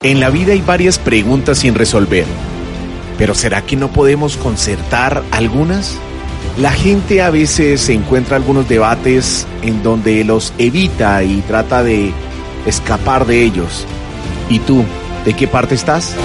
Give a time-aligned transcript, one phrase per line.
[0.00, 2.24] en la vida hay varias preguntas sin resolver.
[3.18, 5.98] Pero ¿será que no podemos concertar algunas?
[6.58, 12.12] La gente a veces encuentra algunos debates en donde los evita y trata de
[12.66, 13.86] escapar de ellos.
[14.48, 14.84] ¿Y tú,
[15.24, 16.16] de qué parte estás?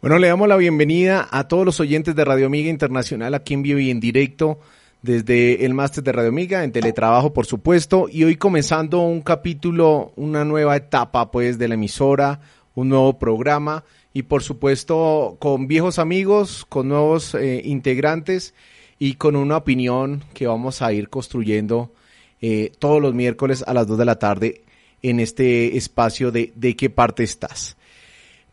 [0.00, 3.62] Bueno, le damos la bienvenida a todos los oyentes de Radio Amiga Internacional aquí en
[3.62, 4.60] vivo y en directo
[5.02, 10.12] desde el máster de Radio Amiga, en teletrabajo, por supuesto, y hoy comenzando un capítulo,
[10.16, 12.40] una nueva etapa, pues, de la emisora,
[12.74, 18.54] un nuevo programa, y por supuesto, con viejos amigos, con nuevos eh, integrantes
[18.98, 21.92] y con una opinión que vamos a ir construyendo
[22.40, 24.62] eh, todos los miércoles a las 2 de la tarde
[25.02, 27.76] en este espacio de ¿De qué parte estás?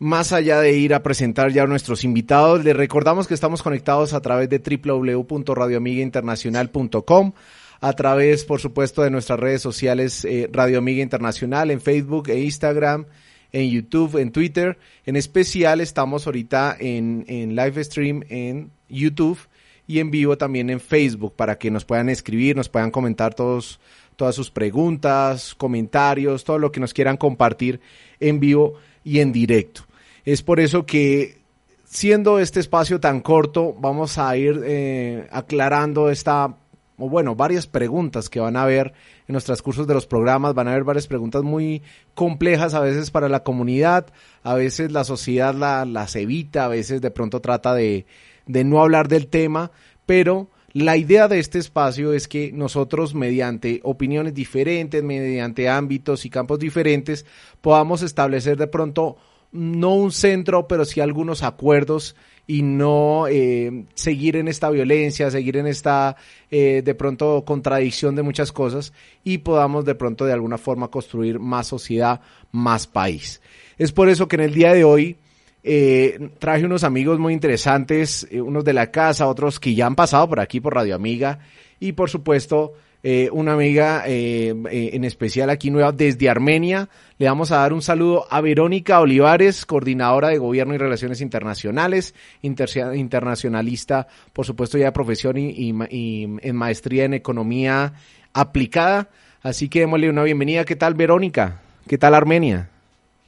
[0.04, 4.12] Más allá de ir a presentar ya a nuestros invitados, les recordamos que estamos conectados
[4.12, 7.32] a través de www.radioamigainternacional.com,
[7.80, 12.42] a través, por supuesto, de nuestras redes sociales eh, Radio Amiga Internacional en Facebook e
[12.42, 13.06] Instagram,
[13.54, 14.78] en YouTube, en Twitter.
[15.06, 19.40] En especial estamos ahorita en, en live stream en YouTube
[19.88, 23.80] y en vivo también en Facebook para que nos puedan escribir, nos puedan comentar todos,
[24.18, 27.80] todas sus preguntas, comentarios, todo lo que nos quieran compartir
[28.20, 28.74] en vivo
[29.06, 29.86] y en directo.
[30.26, 31.42] Es por eso que
[31.84, 36.58] siendo este espacio tan corto, vamos a ir eh, aclarando esta,
[36.98, 38.94] o bueno, varias preguntas que van a haber
[39.28, 40.54] en los transcursos de los programas.
[40.54, 41.82] Van a haber varias preguntas muy
[42.16, 44.08] complejas a veces para la comunidad,
[44.44, 48.06] a veces la sociedad la, las evita, a veces de pronto trata de,
[48.48, 49.72] de no hablar del tema,
[50.06, 56.32] pero la idea de este espacio es que nosotros, mediante opiniones diferentes, mediante ámbitos y
[56.32, 57.28] campos diferentes,
[57.62, 59.18] podamos establecer de pronto
[59.54, 62.16] no un centro, pero sí algunos acuerdos
[62.46, 66.18] y no eh, seguir en esta violencia, seguir en esta
[66.52, 68.92] eh, de pronto contradicción de muchas cosas
[69.24, 72.20] y podamos de pronto de alguna forma construir más sociedad,
[72.52, 73.42] más país.
[73.78, 75.18] Es por eso que en el día de hoy
[75.64, 80.28] eh, traje unos amigos muy interesantes, unos de la casa, otros que ya han pasado
[80.28, 81.40] por aquí por Radio Amiga
[81.80, 82.74] y por supuesto
[83.06, 86.88] eh, una amiga eh, eh, en especial aquí nueva desde Armenia.
[87.18, 92.16] Le vamos a dar un saludo a Verónica Olivares, coordinadora de Gobierno y Relaciones Internacionales,
[92.42, 97.92] internacionalista, por supuesto ya de profesión y, en maestría en Economía
[98.32, 99.10] Aplicada.
[99.42, 100.64] Así que démosle una bienvenida.
[100.64, 101.60] ¿Qué tal Verónica?
[101.86, 102.70] ¿Qué tal Armenia?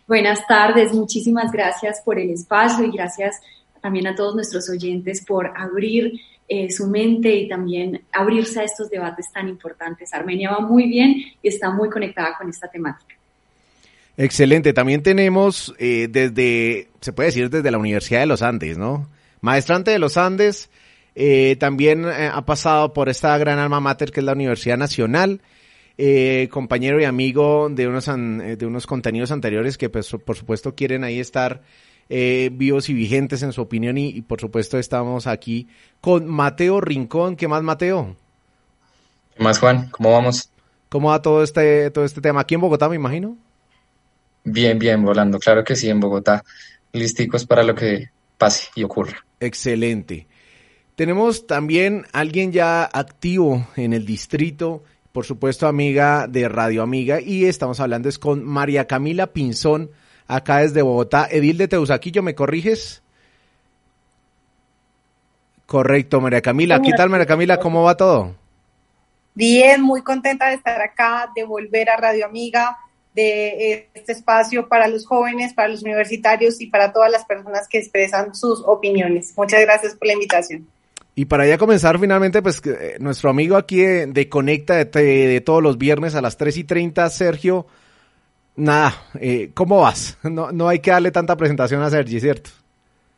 [0.07, 3.41] Buenas tardes, muchísimas gracias por el espacio y gracias
[3.81, 6.13] también a todos nuestros oyentes por abrir
[6.47, 10.13] eh, su mente y también abrirse a estos debates tan importantes.
[10.13, 13.15] Armenia va muy bien y está muy conectada con esta temática.
[14.15, 14.71] Excelente.
[14.71, 19.09] También tenemos eh, desde, se puede decir desde la Universidad de los Andes, ¿no?
[19.41, 20.69] Maestrante de los Andes,
[21.15, 25.41] eh, también ha pasado por esta gran alma mater que es la Universidad Nacional.
[26.51, 31.19] compañero y amigo de unos, de unos contenidos anteriores que pues, por supuesto quieren ahí
[31.19, 31.63] estar
[32.09, 35.67] eh, vivos y vigentes en su opinión y, por supuesto estamos aquí
[36.01, 37.35] con Mateo Rincón.
[37.35, 38.15] ¿Qué más, Mateo?
[39.35, 39.89] ¿Qué más, Juan?
[39.91, 40.49] ¿Cómo vamos?
[40.89, 42.41] ¿Cómo va todo este, todo este tema?
[42.41, 43.37] Aquí en Bogotá, me imagino.
[44.43, 45.39] Bien, bien, volando.
[45.39, 46.43] Claro que sí, en Bogotá.
[46.93, 49.25] Listicos para lo que pase y ocurra.
[49.39, 50.27] Excelente.
[50.95, 57.45] Tenemos también alguien ya activo en el distrito, por supuesto amiga de Radio Amiga, y
[57.45, 59.91] estamos hablando es con María Camila Pinzón,
[60.27, 61.27] acá desde Bogotá.
[61.29, 63.01] Edil de Teusaquillo, ¿me corriges?
[65.65, 66.81] Correcto, María Camila.
[66.81, 67.57] ¿Qué tal, María Camila?
[67.57, 68.35] ¿Cómo va todo?
[69.33, 72.77] Bien, muy contenta de estar acá, de volver a Radio Amiga,
[73.13, 77.79] de este espacio para los jóvenes, para los universitarios y para todas las personas que
[77.79, 79.33] expresan sus opiniones.
[79.35, 80.67] Muchas gracias por la invitación.
[81.15, 85.63] Y para ya comenzar finalmente, pues eh, nuestro amigo aquí de, Conecta de, de, todos
[85.63, 87.65] los viernes a las 3 y 30, Sergio
[88.57, 90.17] Nada, eh, ¿cómo vas?
[90.23, 92.51] No, no hay que darle tanta presentación a Sergi, ¿cierto?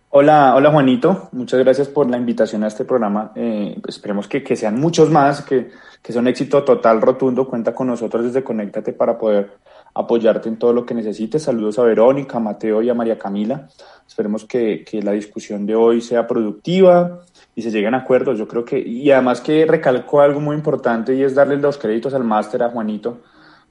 [0.09, 3.33] Hola, hola Juanito, muchas gracias por la invitación a este programa.
[3.35, 5.69] Eh, esperemos que, que, sean muchos más, que,
[6.01, 7.47] que sea un éxito total, rotundo.
[7.47, 9.51] Cuenta con nosotros desde Conéctate para poder
[9.93, 11.43] apoyarte en todo lo que necesites.
[11.43, 13.67] Saludos a Verónica, a Mateo y a María Camila.
[14.07, 17.19] Esperemos que, que la discusión de hoy sea productiva
[17.53, 18.39] y se lleguen a acuerdos.
[18.39, 22.13] Yo creo que, y además que recalco algo muy importante y es darle los créditos
[22.13, 23.19] al máster a Juanito,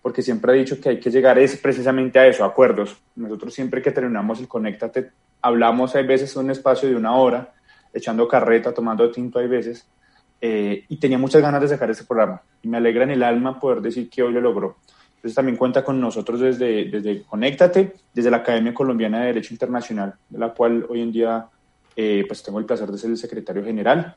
[0.06, 2.96] porque siempre ha dicho que hay que llegar es precisamente a eso, acuerdos.
[3.16, 5.10] Nosotros siempre que terminamos el Conéctate,
[5.42, 7.52] hablamos hay veces un espacio de una hora,
[7.92, 9.84] echando carreta, tomando tinto hay veces,
[10.40, 12.40] eh, y tenía muchas ganas de sacar ese programa.
[12.62, 14.76] Y me alegra en el alma poder decir que hoy lo logró.
[15.16, 20.14] Entonces también cuenta con nosotros desde, desde Conéctate, desde la Academia Colombiana de Derecho Internacional,
[20.28, 21.48] de la cual hoy en día
[21.96, 24.14] eh, pues tengo el placer de ser el secretario general.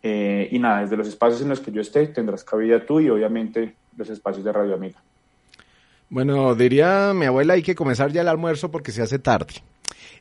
[0.00, 3.10] Eh, y nada, desde los espacios en los que yo esté, tendrás cabida tú y
[3.10, 5.02] obviamente los espacios de Radio Amiga.
[6.08, 9.54] Bueno, diría mi abuela, hay que comenzar ya el almuerzo porque se hace tarde.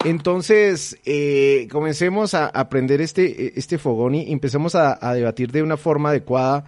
[0.06, 6.10] Entonces, eh, comencemos a aprender este, este fogón y empecemos a, debatir de una forma
[6.10, 6.66] adecuada.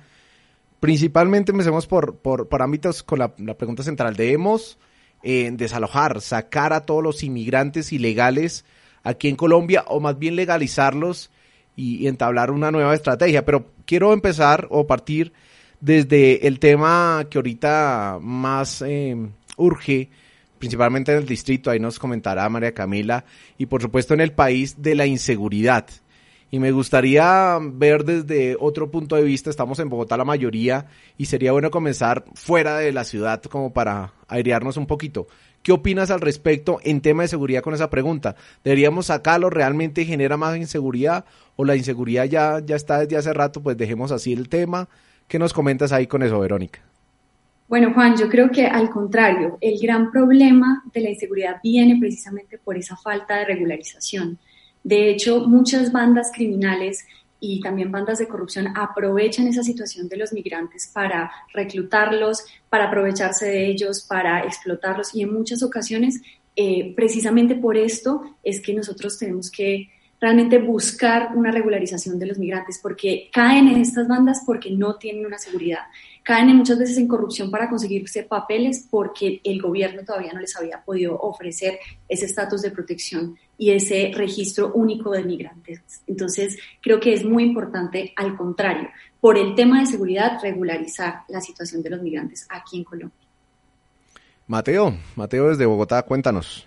[0.80, 4.16] Principalmente empecemos por, por, por ámbitos con la, pregunta central.
[4.16, 4.78] Debemos
[5.24, 8.64] eh, desalojar, sacar a todos los inmigrantes ilegales
[9.04, 11.30] aquí en Colombia o más bien legalizarlos
[11.76, 13.44] y, entablar una nueva estrategia.
[13.44, 15.34] Pero quiero empezar o partir
[15.86, 19.16] desde el tema que ahorita más eh,
[19.56, 20.10] urge
[20.58, 23.24] principalmente en el distrito, ahí nos comentará María Camila,
[23.60, 25.86] y por supuesto en el país de la inseguridad.
[26.50, 30.88] Y me gustaría ver desde otro punto de vista, estamos en Bogotá la mayoría,
[31.20, 35.28] y sería bueno comenzar fuera de la ciudad como para airearnos un poquito.
[35.62, 38.36] ¿Qué opinas al respecto en tema de seguridad con esa pregunta?
[38.64, 39.52] ¿Deberíamos sacarlo?
[39.52, 41.26] ¿Realmente genera más inseguridad?
[41.58, 43.62] ¿O la inseguridad ya, ya está desde hace rato?
[43.62, 44.90] Pues dejemos así el tema.
[45.28, 46.82] ¿Qué nos comentas ahí con eso, Verónica?
[47.68, 52.60] Bueno, Juan, yo creo que al contrario, el gran problema de la inseguridad viene precisamente
[52.60, 54.38] por esa falta de regularización.
[54.84, 57.06] De hecho, muchas bandas criminales
[57.40, 63.48] y también bandas de corrupción aprovechan esa situación de los migrantes para reclutarlos, para aprovecharse
[63.48, 66.22] de ellos, para explotarlos y en muchas ocasiones,
[66.56, 69.90] eh, precisamente por esto es que nosotros tenemos que
[70.26, 75.26] realmente buscar una regularización de los migrantes porque caen en estas bandas porque no tienen
[75.26, 75.82] una seguridad
[76.26, 80.84] caen muchas veces en corrupción para conseguirse papeles porque el gobierno todavía no les había
[80.84, 81.78] podido ofrecer
[82.10, 85.82] ese estatus de protección y ese registro único de migrantes.
[86.08, 88.90] Entonces, creo que es muy importante, al contrario,
[89.22, 93.20] por el tema de seguridad, regularizar la situación de los migrantes aquí en Colombia.
[94.48, 96.66] Mateo, Mateo desde Bogotá, cuéntanos.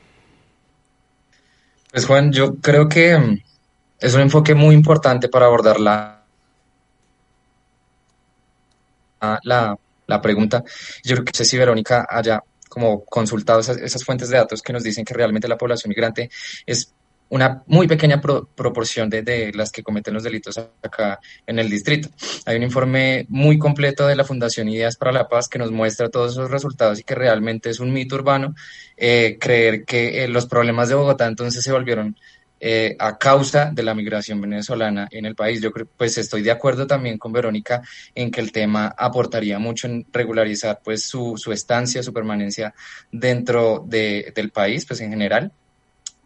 [1.91, 3.39] Pues Juan, yo creo que mm,
[4.01, 6.15] es un enfoque muy importante para abordar la
[9.43, 10.63] la, la pregunta.
[11.05, 14.73] Yo creo que no sé si Verónica haya como consultado esas, fuentes de datos que
[14.73, 16.31] nos dicen que realmente la población migrante
[16.67, 16.93] es
[17.31, 22.09] una muy pequeña proporción de, de, las que cometen los delitos acá en el distrito.
[22.47, 26.09] Hay un informe muy completo de la Fundación Ideas para la Paz que nos muestra
[26.09, 28.55] todos esos resultados y que realmente es un mito urbano
[28.97, 32.17] eh, creer que eh, los problemas de Bogotá entonces se volvieron
[32.61, 35.61] eh, a causa de la migración venezolana en el país.
[35.61, 37.83] Yo creo, pues estoy de acuerdo también con Verónica
[38.15, 42.75] en que el tema aportaría mucho en regularizar pues su, su estancia, su permanencia
[43.11, 45.53] dentro de, del país, pues en general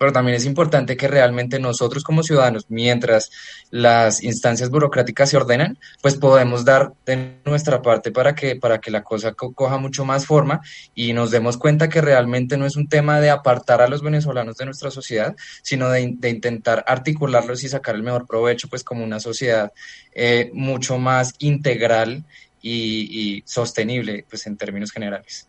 [0.03, 3.31] pero también es importante que realmente nosotros como ciudadanos, mientras
[3.71, 8.91] las instancias burocráticas se ordenan, pues podemos dar de nuestra parte para que, para que
[8.91, 10.61] la cosa coja mucho más forma
[10.93, 14.57] y nos demos cuenta que realmente no es un tema de apartar a los venezolanos
[14.57, 19.21] de nuestra sociedad, sino de, intentar articularlos y sacar el mejor provecho, pues como una
[19.21, 19.73] sociedad
[20.17, 22.25] eh, mucho más integral
[22.61, 25.47] y, y sostenible, pues en términos generales.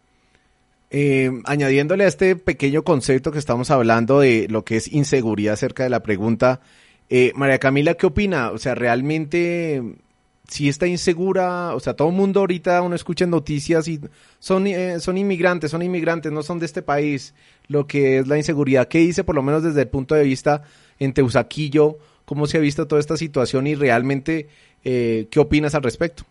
[0.96, 5.82] Eh, añadiéndole a este pequeño concepto que estamos hablando de lo que es inseguridad acerca
[5.82, 6.62] de la pregunta,
[7.10, 8.52] eh, María Camila, ¿qué opina?
[8.52, 9.82] O sea, realmente,
[10.48, 14.02] si está insegura, o sea, todo el mundo ahorita uno escucha noticias y
[14.38, 17.34] son, eh, son inmigrantes, son inmigrantes, no son de este país,
[17.68, 18.88] lo que es la inseguridad.
[18.88, 20.62] ¿Qué dice, por lo menos desde el punto de vista
[21.00, 24.48] en Teusaquillo, cómo se ha visto toda esta situación y realmente,
[24.84, 26.24] ¿qué opinas al respecto?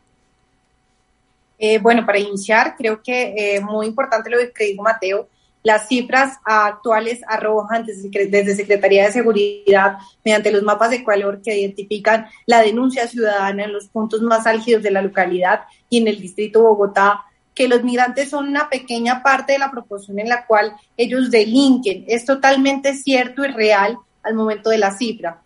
[1.65, 5.29] Eh, bueno, para iniciar, creo que eh, muy importante lo que dijo Mateo.
[5.63, 12.27] Las cifras actuales arrojan desde, Secretaría de Seguridad, mediante los mapas de color que identifican
[12.47, 16.63] la denuncia ciudadana en los puntos más álgidos de la localidad y en el distrito
[16.63, 21.31] Bogotá, que los migrantes son una pequeña parte de la proporción en la cual ellos
[21.31, 22.05] delinquen.
[22.09, 25.41] Es totalmente cierto y real al momento de la cifra.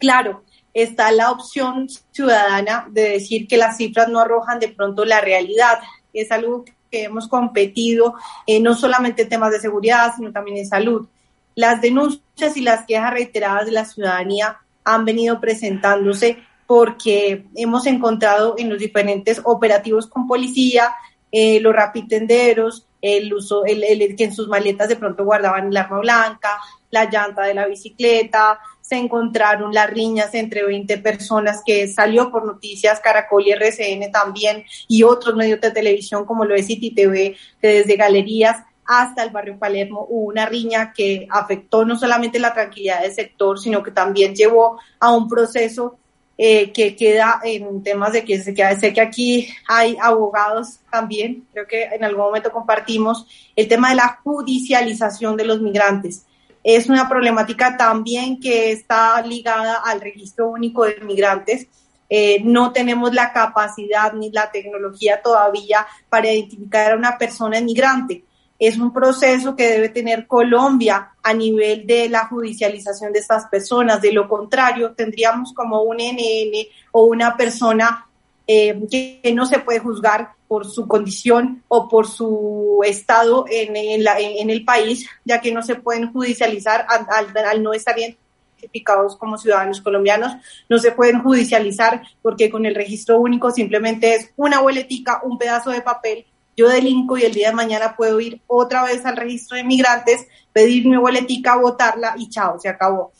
[0.00, 0.42] Claro,
[0.74, 5.78] está la opción ciudadana de decir que las cifras no arrojan de pronto la realidad.
[6.12, 8.14] Es algo que hemos competido
[8.46, 11.06] eh, no solamente en temas de seguridad, sino también en salud.
[11.54, 18.56] Las denuncias y las quejas reiteradas de la ciudadanía han venido presentándose porque hemos encontrado
[18.58, 20.94] en los diferentes operativos con policía,
[21.30, 25.76] eh, los rapitenderos, el uso, el, el, que en sus maletas de pronto guardaban el
[25.76, 26.58] arma blanca,
[26.90, 32.44] la llanta de la bicicleta, se encontraron las riñas entre 20 personas que salió por
[32.44, 37.34] noticias Caracol y RCN también y otros medios de televisión como lo es City TV,
[37.62, 42.52] que desde galerías hasta el barrio Palermo hubo una riña que afectó no solamente la
[42.52, 45.96] tranquilidad del sector, sino que también llevó a un proceso
[46.36, 51.84] eh, que queda en temas de que sé que aquí hay abogados también, creo que
[51.84, 53.26] en algún momento compartimos
[53.56, 56.26] el tema de la judicialización de los migrantes.
[56.64, 61.68] Es una problemática también que está ligada al registro único de migrantes.
[62.10, 68.24] Eh, no tenemos la capacidad ni la tecnología todavía para identificar a una persona inmigrante
[68.58, 74.00] es un proceso que debe tener Colombia a nivel de la judicialización de estas personas.
[74.00, 78.06] De lo contrario, tendríamos como un NN o una persona
[78.46, 84.64] eh, que no se puede juzgar por su condición o por su estado en, el
[84.64, 90.32] país, ya que no se pueden judicializar al, no estar identificados como ciudadanos colombianos,
[90.68, 95.70] no se pueden judicializar porque con el registro único simplemente es una boletica, un pedazo
[95.70, 99.56] de papel yo delinco y el día de mañana puedo ir otra vez al registro
[99.56, 103.12] de migrantes, pedir mi boletica, votarla y chao, se acabó.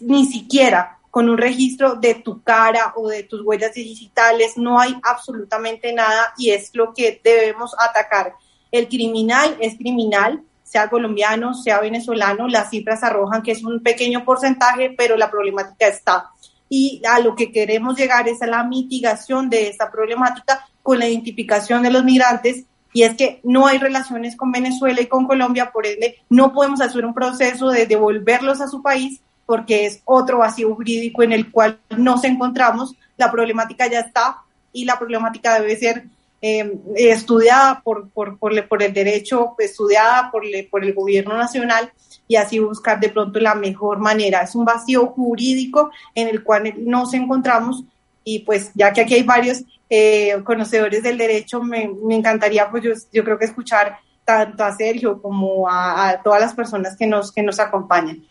[0.00, 4.94] Ni siquiera con un registro de tu cara o de tus huellas digitales no hay
[5.02, 8.34] absolutamente nada y es lo que debemos atacar.
[8.70, 14.24] El criminal es criminal, sea colombiano, sea venezolano, las cifras arrojan que es un pequeño
[14.24, 16.30] porcentaje, pero la problemática está.
[16.68, 21.08] Y a lo que queremos llegar es a la mitigación de esta problemática con la
[21.08, 25.72] identificación de los migrantes y es que no hay relaciones con Venezuela y con Colombia,
[25.72, 30.36] por ende no podemos hacer un proceso de devolverlos a su país porque es otro
[30.40, 34.42] vacío jurídico en el cual nos encontramos, la problemática ya está
[34.74, 36.04] y la problemática debe ser
[36.42, 41.90] eh, estudiada por, por, por, por, el derecho, estudiada por, por el gobierno nacional
[42.28, 44.42] y así buscar de pronto la mejor manera.
[44.42, 47.84] Es un vacío jurídico en el cual nos encontramos
[48.24, 52.92] y pues ya que aquí hay varios eh, conocedores del derecho, me, encantaría pues yo,
[53.14, 57.42] yo, creo que escuchar tanto a Sergio como a, todas las personas que nos, que
[57.42, 58.26] nos acompañan.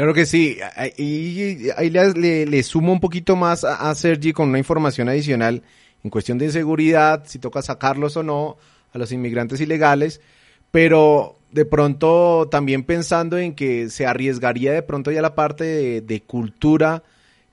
[0.00, 0.56] Claro que sí,
[0.96, 5.62] y ahí le, le, sumo un poquito más a, a Sergi con una información adicional
[6.02, 8.56] en cuestión de inseguridad, si toca sacarlos o no
[8.94, 10.22] a los inmigrantes ilegales,
[10.70, 16.22] pero de pronto también pensando en que se arriesgaría de pronto ya la parte de
[16.22, 17.02] cultura,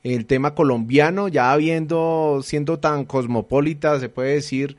[0.03, 4.77] el tema colombiano, ya habiendo, siendo tan cosmopolita, se puede decir,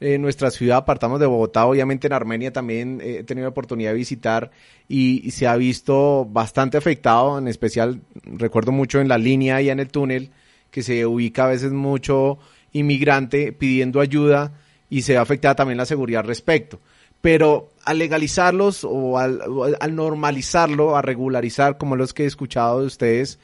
[0.00, 3.96] en nuestra ciudad, apartamos de Bogotá, obviamente en Armenia también he tenido la oportunidad de
[3.96, 4.50] visitar
[4.88, 9.78] y, se ha visto bastante afectado, en especial recuerdo mucho en la línea y en
[9.78, 10.30] el túnel,
[10.70, 12.38] que se ubica a veces mucho
[12.72, 14.52] inmigrante pidiendo ayuda
[14.88, 16.80] y se afecta también la seguridad al respecto.
[17.20, 19.42] Pero al legalizarlos o al,
[19.78, 23.38] al normalizarlo, a regularizar, como los que he escuchado de ustedes,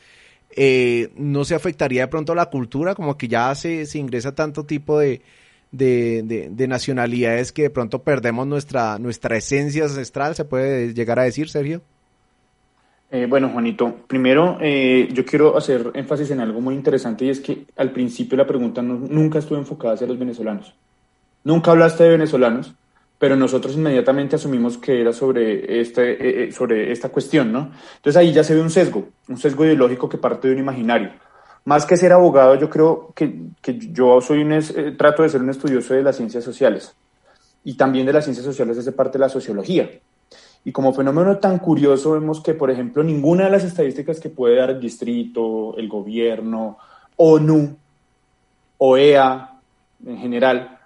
[0.56, 4.64] eh, no se afectaría de pronto la cultura, como que ya se, se ingresa tanto
[4.64, 5.20] tipo de,
[5.76, 11.48] de, nacionalidades que de pronto perdemos nuestra, nuestra esencia ancestral, se puede llegar a decir,
[11.48, 11.82] Sergio.
[13.10, 17.40] Eh, bueno, Juanito, primero eh, yo quiero hacer énfasis en algo muy interesante y es
[17.40, 20.74] que al principio la pregunta nunca estuvo enfocada hacia los venezolanos.
[21.44, 22.74] Nunca hablaste de venezolanos,
[23.18, 27.70] pero nosotros inmediatamente asumimos que era sobre, este, eh, sobre esta cuestión, ¿no?
[27.96, 31.10] Entonces ahí ya se ve un sesgo, un sesgo ideológico que parte de un imaginario.
[31.66, 33.50] Más que ser abogado, yo creo que,
[33.90, 36.94] yo soy un, eh, trato de ser un estudioso de las ciencias sociales
[37.64, 39.90] y también de las ciencias sociales desde parte de la sociología.
[40.64, 44.54] Y como fenómeno tan curioso vemos que, por ejemplo, ninguna de las estadísticas que puede
[44.54, 46.78] dar el distrito, el gobierno,
[47.16, 47.76] ONU,
[48.78, 49.50] OEA
[50.06, 50.78] en general,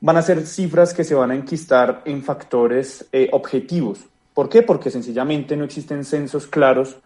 [0.00, 4.00] van a ser cifras que se van a enquistar en factores eh, objetivos.
[4.34, 4.62] ¿Por qué?
[4.62, 6.96] Porque sencillamente no existen censos claros,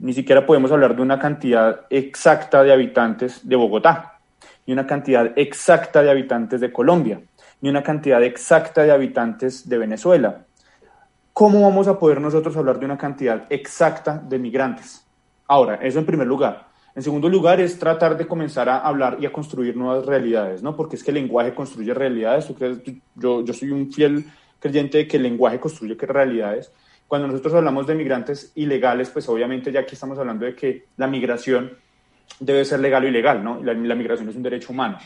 [0.00, 4.18] ni siquiera podemos hablar de una cantidad exacta de habitantes de Bogotá,
[4.66, 7.20] ni una cantidad exacta de habitantes de Colombia,
[7.60, 10.46] ni una cantidad exacta de habitantes de Venezuela.
[11.34, 15.06] ¿Cómo vamos a poder nosotros hablar de una cantidad exacta de migrantes?
[15.46, 16.68] Ahora, eso en primer lugar.
[16.94, 20.74] En segundo lugar, es tratar de comenzar a hablar y a construir nuevas realidades, ¿no?
[20.74, 22.52] Porque es que el lenguaje construye realidades.
[23.14, 24.24] Yo, yo soy un fiel
[24.58, 26.72] creyente de que el lenguaje construye realidades.
[27.10, 31.08] Cuando nosotros hablamos de migrantes ilegales, pues obviamente ya aquí estamos hablando de que la
[31.08, 31.72] migración
[32.38, 33.60] debe ser legal o ilegal, ¿no?
[33.64, 34.96] la, la migración es un derecho humano.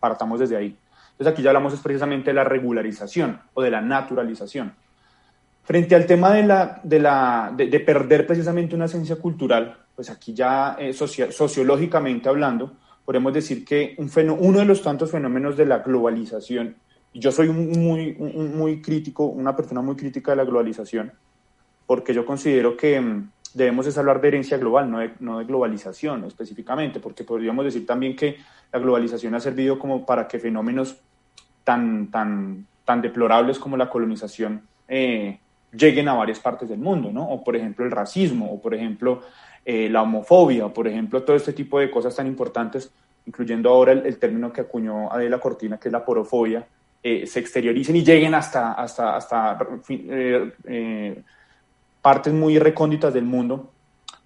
[0.00, 0.74] Partamos desde ahí.
[1.10, 4.76] Entonces aquí ya hablamos es precisamente de la regularización o de la naturalización.
[5.62, 10.32] Frente al tema de, la, de, la, de perder precisamente una esencia cultural, pues aquí
[10.32, 15.80] ya eh, sociológicamente hablando, podemos decir que un uno de los tantos fenómenos de la
[15.80, 16.76] globalización
[17.12, 21.12] Yo soy muy, muy crítico, una persona muy crítica de la globalización,
[21.86, 25.44] porque yo considero que mm, debemos es hablar de herencia global, no de, no de
[25.44, 28.36] globalización específicamente, porque podríamos decir también que
[28.72, 30.96] la globalización ha servido como para que fenómenos
[31.64, 35.38] tan, tan, tan deplorables como la colonización eh,
[35.72, 37.28] lleguen a varias partes del mundo, ¿no?
[37.28, 39.22] O por ejemplo el racismo, o por ejemplo
[39.64, 42.92] eh, la homofobia, por ejemplo todo este tipo de cosas tan importantes,
[43.26, 46.66] incluyendo ahora el, término que acuñó Adela Cortina, que es la porofobia,
[47.02, 49.58] eh, se exterioricen y lleguen hasta, hasta, hasta
[52.06, 53.72] partes muy recónditas del mundo,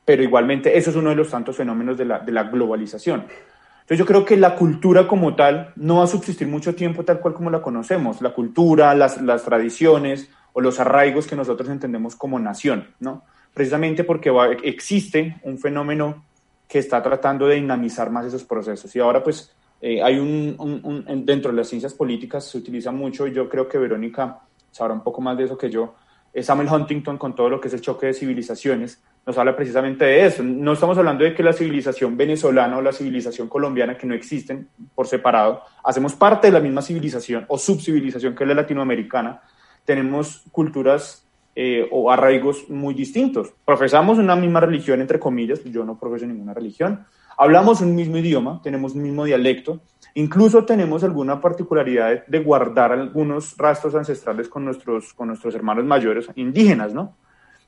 [0.05, 3.21] pero igualmente eso es uno de los tantos fenómenos de la, de la globalización.
[3.21, 7.21] Entonces yo creo que la cultura como tal no va a subsistir mucho tiempo tal
[7.21, 12.17] cual como la conocemos, la cultura, las, las tradiciones o los arraigos que nosotros entendemos
[12.17, 13.25] como nación, ¿no?
[13.55, 14.31] Precisamente porque
[14.63, 16.23] existe un fenómeno
[16.69, 18.95] que está tratando de dinamizar más esos procesos.
[18.95, 23.27] Y ahora pues eh, hay un, un, dentro de las ciencias políticas se utiliza mucho
[23.27, 25.95] y yo creo que Verónica sabrá un poco más de eso que yo,
[26.41, 30.27] Samuel Huntington con todo lo que es el choque de civilizaciones, nos habla precisamente de
[30.27, 30.43] eso.
[30.43, 34.69] No estamos hablando de que la civilización venezolana o la civilización colombiana, que no existen
[34.95, 39.43] por separado, hacemos parte de la misma civilización o subcivilización que es la latinoamericana,
[39.85, 43.53] tenemos culturas eh, o arraigos muy distintos.
[43.65, 47.05] Profesamos una misma religión, entre comillas, yo no profeso ninguna religión,
[47.37, 49.81] hablamos un mismo idioma, tenemos un mismo dialecto,
[50.15, 56.29] Incluso tenemos alguna particularidad de guardar algunos rastros ancestrales con nuestros, con nuestros hermanos mayores
[56.35, 57.17] indígenas, ¿no?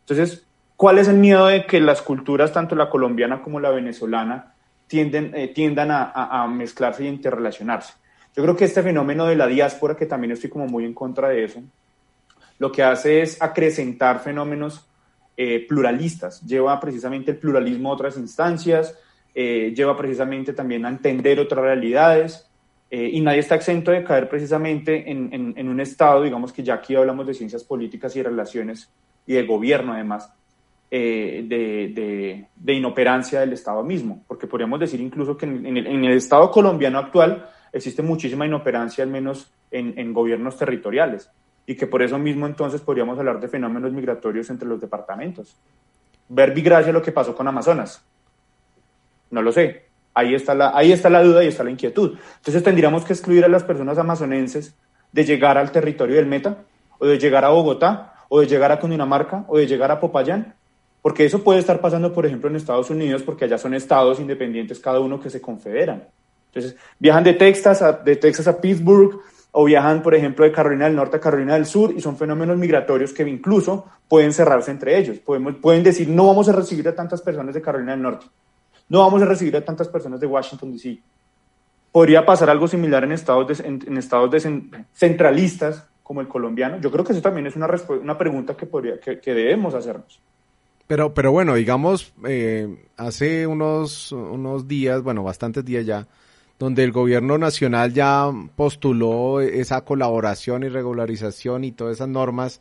[0.01, 0.47] Entonces,
[0.77, 4.55] ¿cuál es el miedo de que las culturas, tanto la colombiana como la venezolana,
[4.89, 7.95] tienden, eh, tiendan a, mezclarse y interrelacionarse?
[8.35, 11.29] Yo creo que este fenómeno de la diáspora, que también estoy como muy en contra
[11.29, 11.63] de eso,
[12.59, 14.89] lo que hace es acrecentar fenómenos
[15.37, 18.99] eh, pluralistas, lleva precisamente el pluralismo a otras instancias,
[19.35, 22.49] eh, lleva precisamente también a entender otras realidades
[22.91, 26.95] eh, y nadie está exento de caer precisamente en, un estado, digamos que ya aquí
[26.95, 28.91] hablamos de ciencias políticas y relaciones
[29.27, 30.31] y de gobierno además,
[30.91, 36.99] eh, de, inoperancia del Estado mismo, porque podríamos decir incluso que en, el, Estado colombiano
[36.99, 41.31] actual existe muchísima inoperancia, al menos en, en gobiernos territoriales,
[41.65, 45.57] y que por eso mismo entonces podríamos hablar de fenómenos migratorios entre los departamentos.
[46.29, 48.05] Ver Vigracia lo que pasó con Amazonas.
[49.33, 49.87] No lo sé.
[50.15, 52.17] Ahí está, la, ahí está la duda y está la inquietud.
[52.37, 54.77] Entonces tendríamos que excluir a las personas amazonenses
[55.11, 56.59] de llegar al territorio del Meta,
[56.99, 60.55] o de llegar a Bogotá, o de llegar a Cundinamarca, o de llegar a Popayán,
[61.01, 64.79] porque eso puede estar pasando, por ejemplo, en Estados Unidos, porque allá son estados independientes
[64.79, 66.09] cada uno que se confederan.
[66.47, 69.19] Entonces, viajan de Texas a, de Texas a Pittsburgh,
[69.51, 72.57] o viajan, por ejemplo, de Carolina del Norte a Carolina del Sur, y son fenómenos
[72.57, 75.19] migratorios que incluso pueden cerrarse entre ellos.
[75.19, 78.27] Podemos, pueden decir, no vamos a recibir a tantas personas de Carolina del Norte,
[78.93, 81.01] no vamos a recibir a tantas personas de Washington, D.C.
[81.91, 84.47] Podría pasar algo similar en estados, en, estados
[84.93, 86.79] centralistas como el colombiano.
[86.79, 90.21] Yo creo que eso también es una, una pregunta que, podría, que, debemos hacernos.
[90.87, 96.07] Pero, pero bueno, digamos, eh, hace unos, unos días, bueno, bastantes días ya,
[96.59, 102.61] donde el gobierno nacional ya postuló esa colaboración y regularización y todas esas normas,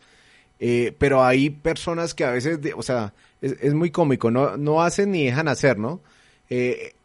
[0.61, 4.81] eh, pero hay personas que a veces, o sea, es, es, muy cómico, no, no
[4.81, 5.99] hacen ni dejan hacer, ¿no?
[6.53, 6.95] Eh,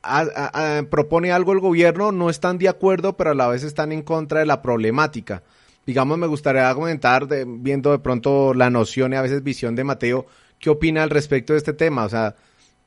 [0.91, 4.41] propone algo el gobierno, no están de acuerdo, pero a la vez están en contra
[4.41, 5.45] de la problemática.
[5.87, 10.27] Digamos, me gustaría comentar, viendo de pronto la noción y a veces visión de Mateo,
[10.59, 12.05] ¿qué opina al respecto de este tema?
[12.05, 12.35] O sea,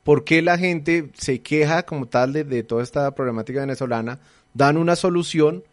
[0.04, 4.18] ¿por qué la gente se queja como tal de, toda esta problemática venezolana?
[4.52, 5.64] Dan una solución,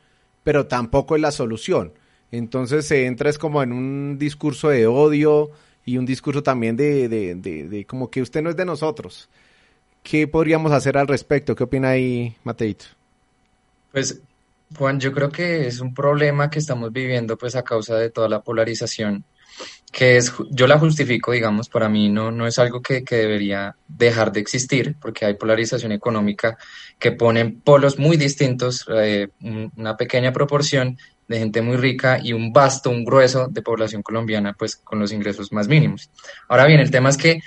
[0.46, 1.92] pero tampoco es la solución.
[2.32, 5.52] Entonces se entra es como en un discurso de odio
[5.84, 9.28] y un discurso también de, de, de como que usted no es de nosotros.
[10.04, 11.56] ¿Qué podríamos hacer al respecto?
[11.56, 12.86] ¿Qué opina ahí, Mateito?
[13.92, 14.22] Pues,
[14.76, 18.28] Juan, yo creo que es un problema que estamos viviendo pues a causa de toda
[18.28, 19.24] la polarización,
[19.92, 23.76] que es, yo la justifico, digamos, para mí no, no es algo que, que debería
[23.88, 26.58] dejar de existir, porque hay polarización económica
[27.00, 29.30] que ponen polos muy distintos, eh,
[29.78, 34.54] una pequeña proporción de gente muy rica y un vasto, un grueso de población colombiana,
[34.54, 36.10] pues con los ingresos más mínimos.
[36.48, 37.40] Ahora bien, el tema es que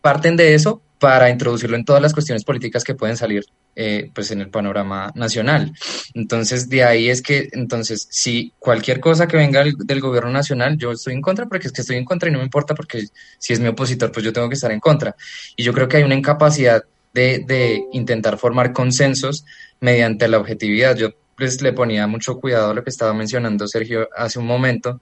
[0.00, 3.44] parten de eso para introducirlo en todas las cuestiones políticas que pueden salir
[3.76, 5.72] eh, pues en el panorama nacional.
[6.14, 10.92] Entonces, de ahí es que, entonces, si cualquier cosa que venga del, gobierno nacional, yo
[10.92, 13.06] estoy en contra porque es que estoy en contra y no me importa porque
[13.38, 15.14] si es mi opositor, pues yo tengo que estar en contra.
[15.56, 16.82] Y yo creo que hay una incapacidad
[17.14, 19.44] de, de intentar formar consensos
[19.80, 20.96] mediante la objetividad.
[20.96, 25.00] Yo pues le ponía mucho cuidado a lo que estaba mencionando Sergio hace un momento,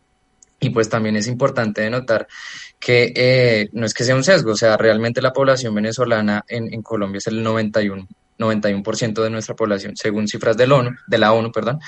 [0.61, 2.27] y pues también es importante notar
[2.79, 6.73] que eh, no es que sea un sesgo, o sea, realmente la población venezolana en,
[6.73, 8.07] en Colombia es el 91,
[8.39, 11.81] 91% de nuestra población, según cifras del ONU, de la ONU, perdón.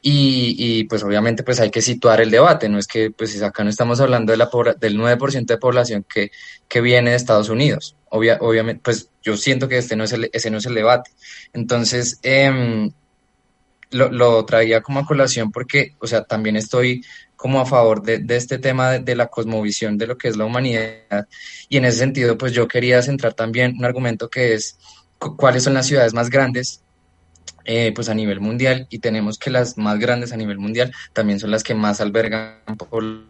[0.00, 3.70] y, pues obviamente pues hay que situar el debate, no es que pues acá no
[3.70, 4.48] estamos hablando de la
[4.78, 6.30] del 9% de población que,
[6.68, 10.50] que viene de Estados Unidos, obviamente pues yo siento que este no es el, ese
[10.50, 11.10] no es el debate.
[11.52, 12.90] Entonces, em,
[13.90, 17.02] lo, lo, traía como a colación porque, o sea, también estoy
[17.38, 21.28] como a favor de, este tema de, la cosmovisión de lo que es la humanidad
[21.68, 24.76] y en ese sentido pues yo quería centrar también un argumento que es
[25.18, 26.82] cuáles son las ciudades más grandes
[27.64, 31.38] eh, pues a nivel mundial y tenemos que las más grandes a nivel mundial también
[31.38, 32.56] son las que más albergan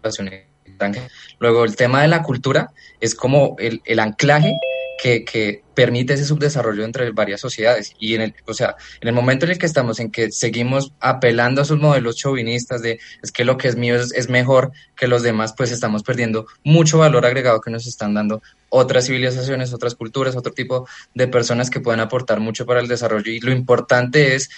[0.06, 1.08] extranjera.
[1.38, 4.58] Luego el tema de la cultura es como el anclaje
[4.98, 7.94] que, que, permite ese subdesarrollo entre varias sociedades.
[8.00, 10.92] Y en el, o sea, en el momento en el que estamos, en que seguimos
[10.98, 14.72] apelando a esos modelos chauvinistas de es que lo que es mío es, es mejor
[14.96, 19.72] que los demás, pues estamos perdiendo mucho valor agregado que nos están dando otras civilizaciones,
[19.72, 23.30] otras culturas, otro tipo de personas que pueden aportar mucho para el desarrollo.
[23.30, 24.50] Y lo importante es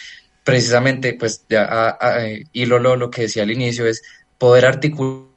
[0.43, 4.03] precisamente, pues ya a, a, y lo, lo, lo que decía al inicio es
[4.39, 5.30] poder articular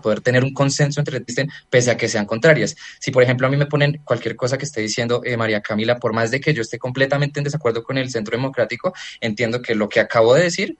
[0.00, 2.76] poder tener un consenso entre existen pese a que sean contrarias.
[3.00, 5.98] Si, por ejemplo, a mí me ponen cualquier cosa que esté diciendo eh, María Camila,
[5.98, 9.74] por más de que yo esté completamente en desacuerdo con el Centro Democrático, entiendo que
[9.74, 10.76] lo que acabo de decir,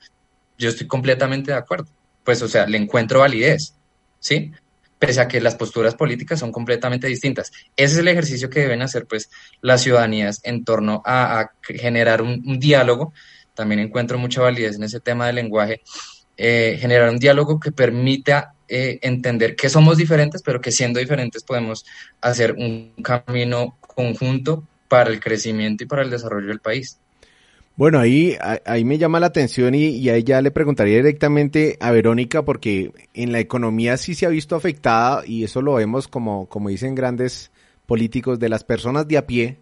[0.59, 1.87] yo estoy completamente de acuerdo.
[2.23, 3.75] Pues, o sea, le encuentro validez,
[4.19, 4.53] ¿sí?
[4.99, 7.51] Pese a que las posturas políticas son completamente distintas.
[7.75, 9.31] Ese es el ejercicio que deben hacer, pues,
[9.63, 13.15] las ciudadanías en torno a, a generar un, un diálogo.
[13.55, 15.81] También encuentro mucha validez en ese tema del lenguaje.
[16.37, 21.43] Eh, generar un diálogo que permita eh, entender que somos diferentes, pero que siendo diferentes
[21.43, 21.85] podemos
[22.21, 26.99] hacer un camino conjunto para el crecimiento y para el desarrollo del país.
[27.77, 32.45] Bueno, ahí, ahí me llama la atención y, ahí ya le preguntaría directamente a Verónica
[32.45, 36.69] porque en la economía sí se ha visto afectada y eso lo vemos como, como
[36.69, 37.51] dicen grandes
[37.87, 39.59] políticos de las personas de a pie.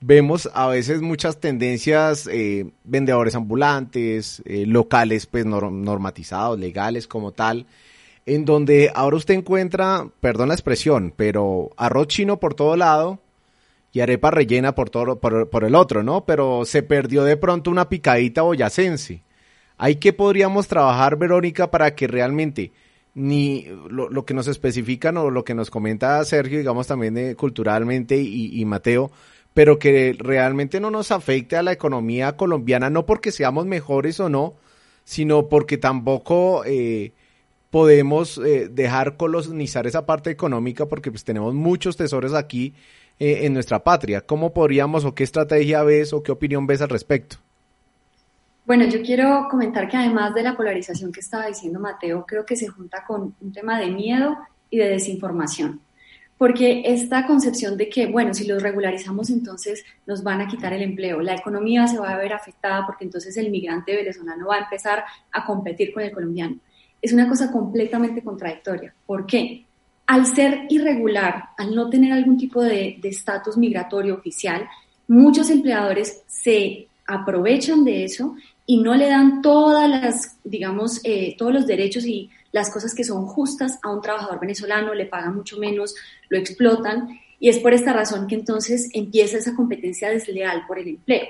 [0.00, 7.66] Vemos a veces muchas tendencias, eh, vendedores ambulantes, eh, locales pues normatizados, legales como tal,
[8.26, 13.20] en donde ahora usted encuentra, perdón la expresión, pero arroz chino por todo lado
[13.92, 16.26] y arepa rellena por, todo, por, por el otro, ¿no?
[16.26, 19.22] Pero se perdió de pronto una picadita boyacense.
[19.78, 22.72] ¿Hay que podríamos trabajar, Verónica, para que realmente
[23.14, 28.60] ni lo, que nos especifican o lo que nos comenta Sergio, digamos también culturalmente y,
[28.60, 29.10] y Mateo,
[29.54, 34.28] pero que realmente no nos afecte a la economía colombiana, no porque seamos mejores o
[34.28, 34.52] no,
[35.04, 37.12] sino porque tampoco eh,
[37.76, 42.72] podemos eh, dejar colonizar esa parte económica porque pues tenemos muchos tesoros aquí
[43.18, 44.22] eh, en nuestra patria.
[44.22, 47.36] ¿Cómo podríamos o qué estrategia ves o qué opinión ves al respecto?
[48.64, 52.56] Bueno, yo quiero comentar que además de la polarización que estaba diciendo Mateo, creo que
[52.56, 54.38] se junta con un tema de miedo
[54.70, 55.82] y de desinformación.
[56.38, 60.80] Porque esta concepción de que, bueno, si los regularizamos entonces nos van a quitar el
[60.80, 64.60] empleo, la economía se va a ver afectada porque entonces el migrante venezolano va a
[64.60, 66.56] empezar a competir con el colombiano
[67.00, 68.94] es una cosa completamente contradictoria.
[69.06, 69.64] ¿Por qué?
[70.06, 74.68] Al ser irregular, al no tener algún tipo de estatus migratorio oficial,
[75.08, 78.34] muchos empleadores se aprovechan de eso
[78.66, 83.04] y no le dan todas las, digamos, eh, todos los derechos y las cosas que
[83.04, 85.94] son justas a un trabajador venezolano, le pagan mucho menos,
[86.28, 90.88] lo explotan y es por esta razón que entonces empieza esa competencia desleal por el
[90.88, 91.26] empleo.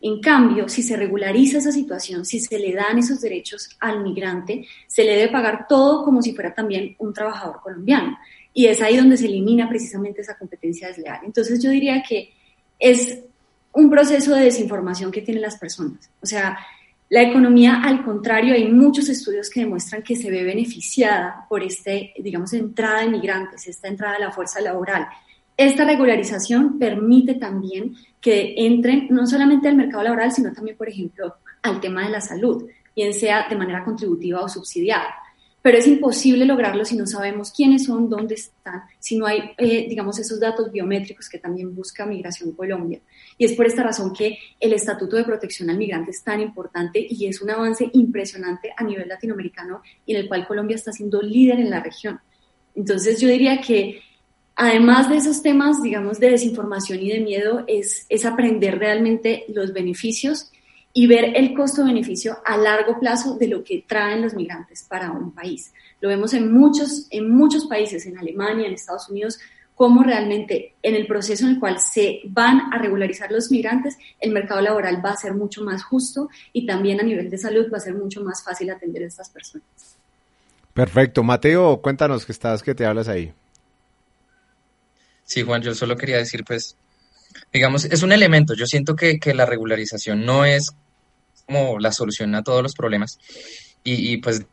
[0.00, 4.66] En cambio, si se regulariza esa situación, si se le dan esos derechos al migrante,
[4.86, 8.16] se le debe pagar todo como si fuera también un trabajador colombiano.
[8.54, 11.20] Y es ahí donde se elimina precisamente esa competencia desleal.
[11.24, 12.32] Entonces yo diría que
[12.78, 13.20] es
[13.72, 16.10] un proceso de desinformación que tienen las personas.
[16.20, 16.58] O sea,
[17.10, 22.12] la economía, al contrario, hay muchos estudios que demuestran que se ve beneficiada por este,
[22.18, 25.08] digamos, entrada de migrantes, esta entrada de la fuerza laboral.
[25.58, 31.34] Esta regularización permite también que entren no solamente al mercado laboral, sino también, por ejemplo,
[31.62, 35.16] al tema de la salud, bien sea de manera contributiva o subsidiada.
[35.60, 39.88] Pero es imposible lograrlo si no sabemos quiénes son, dónde están, si no hay, eh,
[39.88, 43.00] digamos, esos datos biométricos que también busca Migración Colombia.
[43.36, 47.04] Y es por esta razón que el Estatuto de Protección al Migrante es tan importante
[47.10, 51.20] y es un avance impresionante a nivel latinoamericano y en el cual Colombia está siendo
[51.20, 52.20] líder en la región.
[52.76, 54.02] Entonces yo diría que
[54.58, 59.72] además de esos temas, digamos, de desinformación y de miedo, es, es aprender realmente los
[59.72, 60.50] beneficios
[60.92, 65.30] y ver el costo-beneficio a largo plazo de lo que traen los migrantes para un
[65.30, 65.72] país.
[66.00, 69.38] Lo vemos en muchos, en muchos países, en Alemania, en Estados Unidos,
[69.76, 74.32] cómo realmente en el proceso en el cual se van a regularizar los migrantes, el
[74.32, 77.76] mercado laboral va a ser mucho más justo y también a nivel de salud va
[77.76, 79.96] a ser mucho más fácil atender a estas personas.
[80.74, 81.22] Perfecto.
[81.22, 83.32] Mateo, cuéntanos que estás, que te hablas ahí.
[85.28, 86.74] Sí, Juan, yo solo quería decir, pues,
[87.52, 88.54] digamos, es un elemento.
[88.54, 90.72] Yo siento que, que la regularización no es
[91.44, 93.18] como la solución a todos los problemas.
[93.84, 94.46] Y, y pues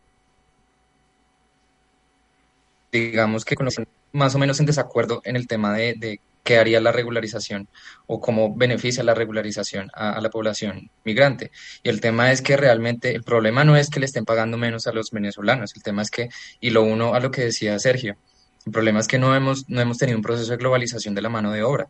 [2.92, 6.82] digamos que conocen más o menos en desacuerdo en el tema de, de qué haría
[6.82, 7.70] la regularización
[8.06, 11.52] o cómo beneficia la regularización a, la población migrante.
[11.84, 14.88] Y el tema es que realmente el problema no es que le estén pagando menos
[14.88, 16.28] a los venezolanos, el tema es que,
[16.60, 18.18] y lo uno a lo que decía Sergio,
[18.66, 21.30] el problema es que no hemos, no hemos tenido un proceso de globalización de la
[21.30, 21.88] mano de obra.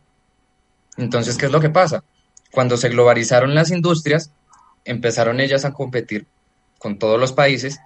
[0.96, 2.04] Entonces, ¿qué es lo que pasa?
[2.50, 4.30] Cuando se globalizaron las industrias,
[4.84, 6.26] empezaron ellas a competir
[6.78, 7.80] con todos los países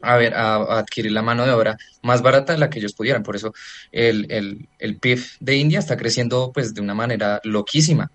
[0.00, 3.22] a, ver, a, adquirir la mano de obra más barata de la que ellos pudieran.
[3.22, 3.52] Por eso
[3.92, 8.10] el, el, el PIB de India está creciendo pues de una manera loquísima,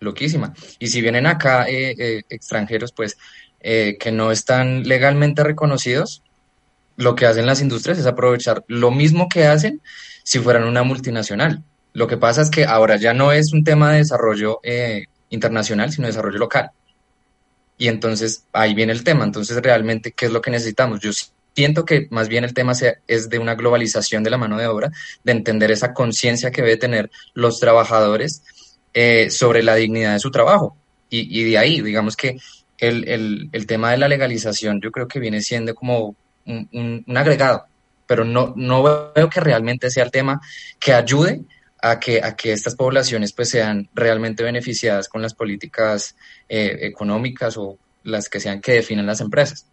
[0.00, 0.54] loquísima.
[0.78, 3.18] Y si vienen acá eh, eh, extranjeros pues
[3.60, 6.22] eh, que no están legalmente reconocidos,
[6.98, 9.80] lo que hacen las industrias es aprovechar lo mismo que hacen
[10.24, 11.62] si fueran una multinacional.
[11.92, 14.60] Lo que pasa es que ahora ya no es un tema de desarrollo
[15.30, 16.72] internacional, sino desarrollo local.
[17.78, 19.24] Y entonces ahí viene el tema.
[19.24, 20.98] Entonces, realmente, ¿qué es lo que necesitamos?
[20.98, 21.12] Yo
[21.54, 22.72] siento que más bien el tema
[23.06, 24.90] es de una globalización de la mano de obra,
[25.22, 28.42] de entender esa conciencia que debe tener los trabajadores
[28.92, 30.76] eh, sobre la dignidad de su trabajo.
[31.10, 32.38] Y, de ahí, digamos que
[32.76, 36.16] el, tema de la legalización yo creo que viene siendo como
[36.72, 37.66] un, agregado,
[38.06, 38.82] pero no, no
[39.14, 40.40] veo que realmente sea el tema
[40.78, 41.42] que ayude
[41.80, 46.16] a que, a que estas poblaciones pues sean realmente beneficiadas con las políticas
[46.48, 49.66] eh, económicas o las que sean que definen las empresas.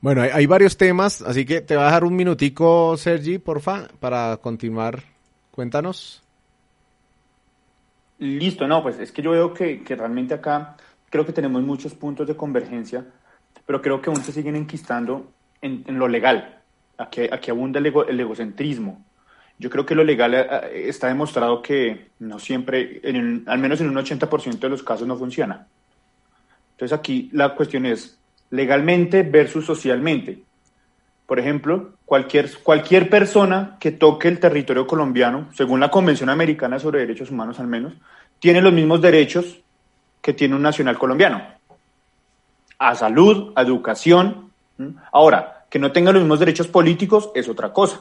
[0.00, 4.36] Bueno, hay, varios temas, así que te va a dejar un minutico, Sergi, porfa, para
[4.36, 5.02] continuar.
[5.50, 6.22] Cuéntanos.
[8.18, 10.76] Listo, no, pues es que yo veo que, realmente acá
[11.10, 13.06] creo que tenemos muchos puntos de convergencia,
[13.68, 16.62] pero creo que aún se siguen enquistando en, lo legal.
[16.96, 19.04] Aquí, aquí abunda el, el egocentrismo,
[19.58, 23.82] yo creo que lo legal eh, eh, está demostrado que no siempre, en al menos
[23.82, 25.66] en un 80% de los casos no funciona.
[26.70, 30.38] Entonces aquí la cuestión es legalmente versus socialmente.
[31.26, 37.00] Por ejemplo, cualquier, cualquier persona que toque el territorio colombiano, según la Convención Americana sobre
[37.00, 37.92] Derechos Humanos al menos,
[38.38, 39.60] tiene los mismos derechos
[40.22, 41.57] que tiene un nacional colombiano.
[42.78, 44.50] A salud, a educación.
[45.12, 48.00] Ahora, que no tenga los mismos derechos políticos es otra cosa.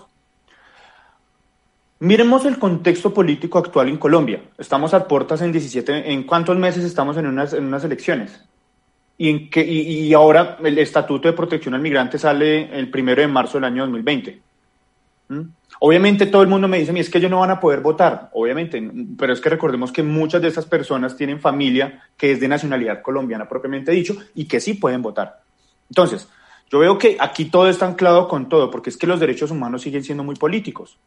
[2.00, 4.42] Miremos el contexto político actual en Colombia.
[4.58, 8.44] Estamos a puertas en 17, ¿en cuántos meses estamos en unas, en unas elecciones?
[9.18, 13.28] Y, en que, y, ahora el Estatuto de Protección al Migrante sale el primero de
[13.28, 14.40] marzo del año 2020.
[15.30, 15.42] ¿Mm?
[15.80, 18.82] Obviamente todo el mundo me dice, es que ellos no van a poder votar, obviamente,
[19.18, 23.02] pero es que recordemos que muchas de esas personas tienen familia que es de nacionalidad
[23.02, 25.44] colombiana propiamente dicho y que sí pueden votar.
[25.90, 26.28] Entonces,
[26.70, 29.84] yo veo que aquí todo está anclado con todo, porque es que los derechos humanos
[29.84, 30.98] siguen siendo muy políticos.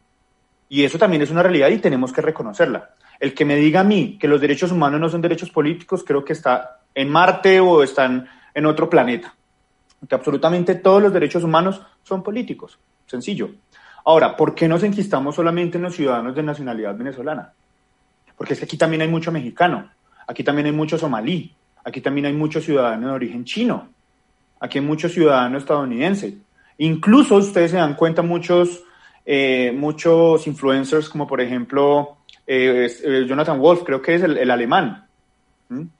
[0.69, 2.91] Y eso también es una realidad y tenemos que reconocerla.
[3.19, 6.23] El que me diga a mí que los derechos humanos no son derechos políticos, creo
[6.23, 9.35] que está en Marte o están en otro planeta.
[10.07, 12.79] Que absolutamente todos los derechos humanos son políticos.
[13.05, 13.51] Sencillo.
[14.05, 17.53] Ahora, ¿por qué nos enquistamos solamente en los ciudadanos de nacionalidad venezolana?
[18.35, 19.89] Porque es que aquí también hay mucho mexicano,
[20.27, 23.89] aquí también hay mucho somalí, aquí también hay muchos ciudadanos de origen chino,
[24.59, 26.33] aquí hay muchos ciudadanos estadounidenses.
[26.77, 28.83] Incluso ustedes se dan cuenta, muchos
[29.25, 35.05] eh, muchos influencers, como por ejemplo eh, eh, Jonathan Wolf, creo que es el, alemán,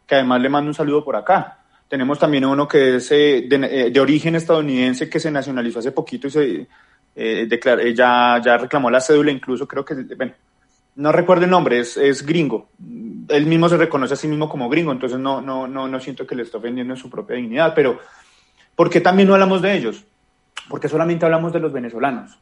[0.08, 1.60] que además le mando un saludo por acá.
[1.88, 6.68] Tenemos también uno que es de, origen estadounidense que se nacionalizó hace poquito y se
[7.16, 10.34] declaró, ya, ya reclamó la cédula, incluso creo que, bueno,
[10.96, 12.70] no recuerdo el nombre, es, es gringo.
[13.30, 16.28] Él mismo se reconoce a sí mismo como gringo, entonces no, no, no, no siento
[16.28, 18.00] que le esté ofendiendo en su propia dignidad, pero
[18.76, 20.04] ¿por qué también no hablamos de ellos?
[20.70, 22.38] Porque solamente hablamos de los venezolanos.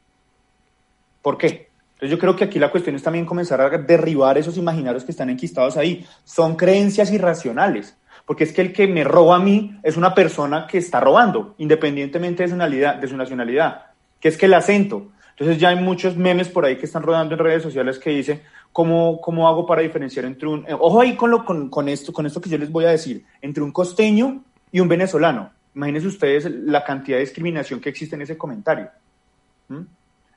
[1.22, 1.70] ¿Por qué?
[1.94, 5.12] Entonces yo creo que aquí la cuestión es también comenzar a derribar esos imaginarios que
[5.12, 6.06] están enquistados ahí.
[6.24, 10.66] Son creencias irracionales, porque es que el que me roba a mí es una persona
[10.66, 13.88] que está robando, independientemente de su nacionalidad, de su nacionalidad
[14.20, 15.12] que es que el acento.
[15.32, 18.42] Entonces ya hay muchos memes por ahí que están rodando en redes sociales que dicen,
[18.72, 20.66] ¿cómo, cómo hago para diferenciar entre un...
[20.68, 22.90] Eh, ojo ahí con, lo, con, con, esto, con esto que yo les voy a
[22.90, 25.52] decir, entre un costeño y un venezolano.
[25.76, 28.90] Imagínense ustedes la cantidad de discriminación que existe en ese comentario.
[29.70, 29.82] ¿Mm?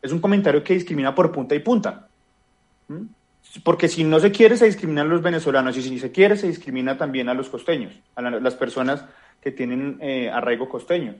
[0.00, 2.08] Es un comentario que discrimina por punta y punta.
[2.88, 3.02] ¿Mm?
[3.64, 6.46] Porque si no se quiere, se discriminan a los venezolanos y si se quiere, se
[6.46, 9.04] discrimina también a los costeños, a las personas
[9.40, 11.16] que tienen eh, arraigo costeño.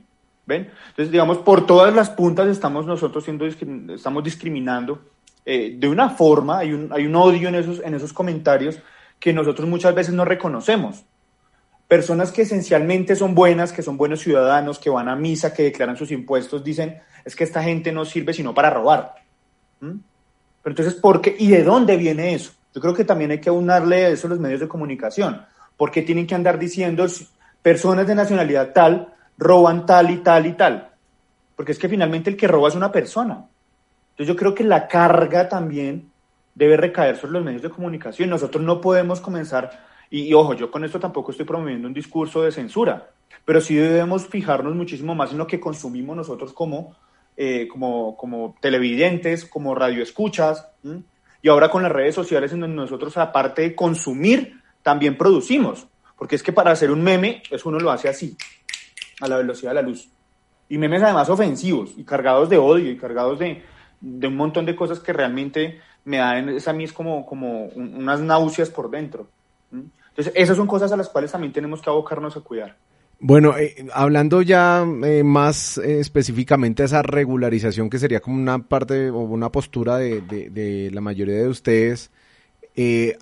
[0.46, 0.70] ¿Ven?
[0.88, 5.00] Entonces, digamos, por todas las puntas estamos nosotros siendo estamos discriminando
[5.44, 8.78] eh, de una forma, hay un, hay un odio en esos, en esos comentarios
[9.18, 11.04] que nosotros muchas veces no reconocemos.
[11.88, 15.96] Personas que esencialmente son buenas, que son buenos ciudadanos, que van a misa, que declaran
[15.96, 19.14] sus impuestos, dicen, es que esta gente no sirve sino para robar.
[19.80, 19.98] ¿Mm?
[20.62, 22.52] Pero entonces, ¿por qué y de dónde viene eso?
[22.74, 25.44] Yo creo que también hay que unarle eso a los medios de comunicación,
[25.76, 27.04] porque tienen que andar diciendo
[27.60, 29.11] personas de nacionalidad tal
[29.42, 30.90] roban tal y tal y tal,
[31.56, 33.44] porque es que finalmente el que roba es una persona.
[34.10, 36.10] Entonces yo creo que la carga también
[36.54, 38.30] debe recaer sobre los medios de comunicación.
[38.30, 39.70] Nosotros no podemos comenzar,
[40.10, 43.10] y, ojo, yo con esto tampoco estoy promoviendo un discurso de censura,
[43.44, 46.94] pero sí debemos fijarnos muchísimo más en lo que consumimos nosotros como,
[47.36, 50.68] eh, como, como televidentes, como radioescuchas,
[51.40, 55.88] y ahora con las redes sociales en donde nosotros, aparte de consumir, también producimos.
[56.16, 58.36] Porque es que para hacer un meme, eso uno lo hace así,
[59.22, 60.08] a la velocidad de la luz.
[60.68, 63.62] Y memes además ofensivos y cargados de odio y cargados de,
[64.00, 68.20] de un montón de cosas que realmente me dan, a mí es como, como unas
[68.20, 69.28] náuseas por dentro.
[69.70, 72.76] Entonces, esas son cosas a las cuales también tenemos que abocarnos a cuidar.
[73.24, 78.58] Bueno, eh, hablando ya eh, más eh, específicamente de esa regularización que sería como una
[78.58, 82.10] parte o una postura de, de, la mayoría de ustedes,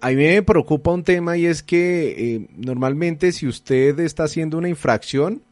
[0.01, 4.71] a mí me preocupa un tema y es que normalmente si usted está haciendo una
[4.71, 5.43] infracción,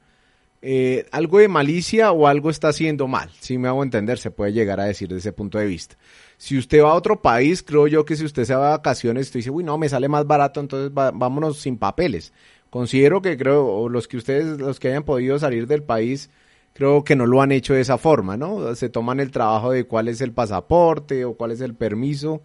[1.12, 4.80] algo de malicia o algo está haciendo mal, si me hago entender, se puede llegar
[4.80, 5.96] a decir desde ese punto de vista.
[6.36, 9.26] Si usted va a otro país, creo yo que si usted se va de vacaciones,
[9.26, 12.32] usted dice, uy, no, me sale más barato, entonces vámonos sin papeles
[12.70, 16.30] Considero que creo, los que ustedes, los que hayan podido salir del país,
[16.74, 18.74] creo que no lo han hecho de esa forma, ¿no?
[18.74, 22.42] Se toman el trabajo de cuál es el pasaporte o cuál es el permiso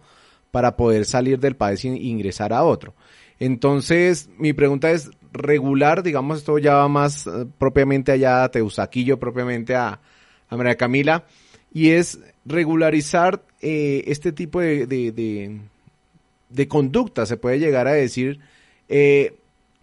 [0.50, 2.94] para poder salir del país e ingresar a otro.
[3.38, 9.18] Entonces, mi pregunta es, regular, digamos, esto ya va más eh, propiamente allá a Teusaquillo,
[9.18, 10.00] propiamente a,
[10.48, 11.26] a María Camila,
[11.72, 15.60] y es regularizar eh, este tipo de, de,
[16.50, 18.38] de, conducta, se puede llegar a decir,
[18.88, 19.36] eh,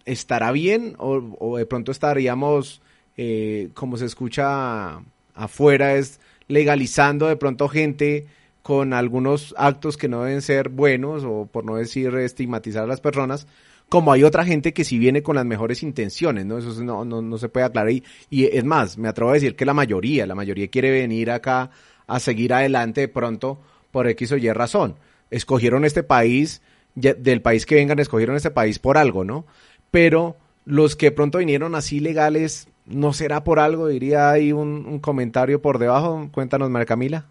[0.04, 2.80] estará bien o, de pronto estaríamos,
[3.16, 5.02] eh, como se escucha
[5.34, 8.26] afuera, es legalizando de pronto gente
[8.62, 13.00] con algunos actos que no deben ser buenos o por no decir estigmatizar a las
[13.00, 13.46] personas,
[13.88, 16.58] como hay otra gente que sí viene con las mejores intenciones, ¿no?
[16.58, 17.90] Eso no, no, no se puede aclarar.
[17.90, 21.30] Y, y, es más, me atrevo a decir que la mayoría, la mayoría quiere venir
[21.30, 21.70] acá
[22.06, 24.96] a seguir adelante de pronto por X o Y razón.
[25.30, 26.62] Escogieron este país,
[26.94, 29.46] del país que vengan, escogieron este país por algo, ¿no?
[29.92, 33.86] pero los que pronto vinieron así legales, ¿no será por algo?
[33.86, 36.28] Diría ahí un, comentario por debajo.
[36.32, 37.26] Cuéntanos, María Camila.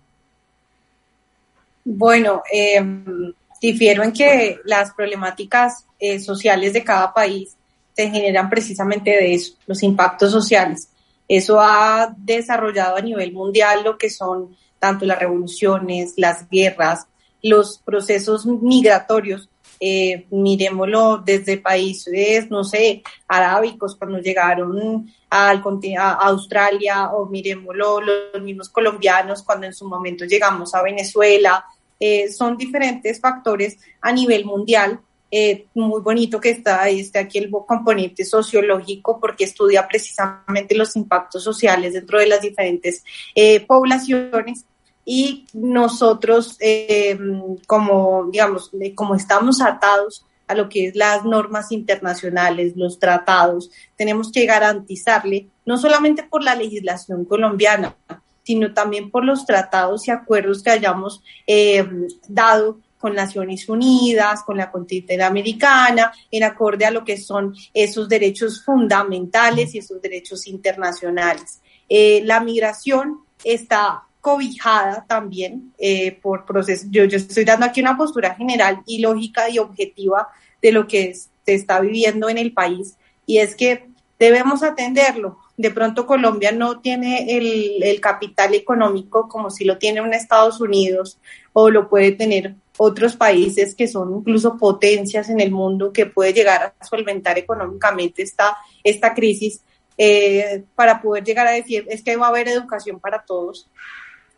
[1.84, 7.56] Bueno, em, difiero en que las problemáticas eh, sociales de cada país
[7.96, 10.89] se generan precisamente de eso, los impactos sociales.
[11.28, 17.08] Eso ha desarrollado a nivel mundial lo que son tanto las revoluciones, las guerras,
[17.41, 19.50] los procesos migratorios
[19.84, 25.63] eh, miremoslo desde países, no sé, arábicos cuando llegaron al,
[25.98, 31.65] a Australia o miremoslo los mismos colombianos cuando en su momento llegamos a Venezuela.
[32.01, 34.99] Eh, son diferentes factores a nivel mundial.
[35.29, 41.41] Eh, muy bonito que está este aquí el componente sociológico porque estudia precisamente los impactos
[41.41, 44.65] sociales dentro de las diferentes eh, poblaciones
[45.05, 47.17] y nosotros, eh,
[47.65, 54.31] como, digamos, como estamos atados a lo que es las normas internacionales, los tratados, tenemos
[54.31, 57.95] que garantizarle, no solamente por la legislación colombiana,
[58.43, 61.88] sino también por los tratados y acuerdos que hayamos eh,
[62.27, 68.08] dado con Naciones Unidas, con la Constitución Americana, en acorde a lo que son esos
[68.08, 71.62] derechos fundamentales y esos derechos internacionales.
[71.89, 76.88] Eh, la migración está cobijada también eh, por procesos.
[76.91, 80.27] Yo estoy dando aquí una postura general y lógica y objetiva
[80.62, 83.90] de lo que se está viviendo en el país y es que
[84.21, 85.39] debemos atenderlo.
[85.57, 90.62] De pronto Colombia no tiene el, el capital económico como si lo tiene un Estados
[90.62, 91.19] Unidos
[91.53, 96.34] o lo puede tener otros países que son incluso potencias en el mundo que puede
[96.34, 99.62] llegar a solventar económicamente esta, esta crisis
[99.97, 103.67] eh, para poder llegar a decir es que va a haber educación para todos,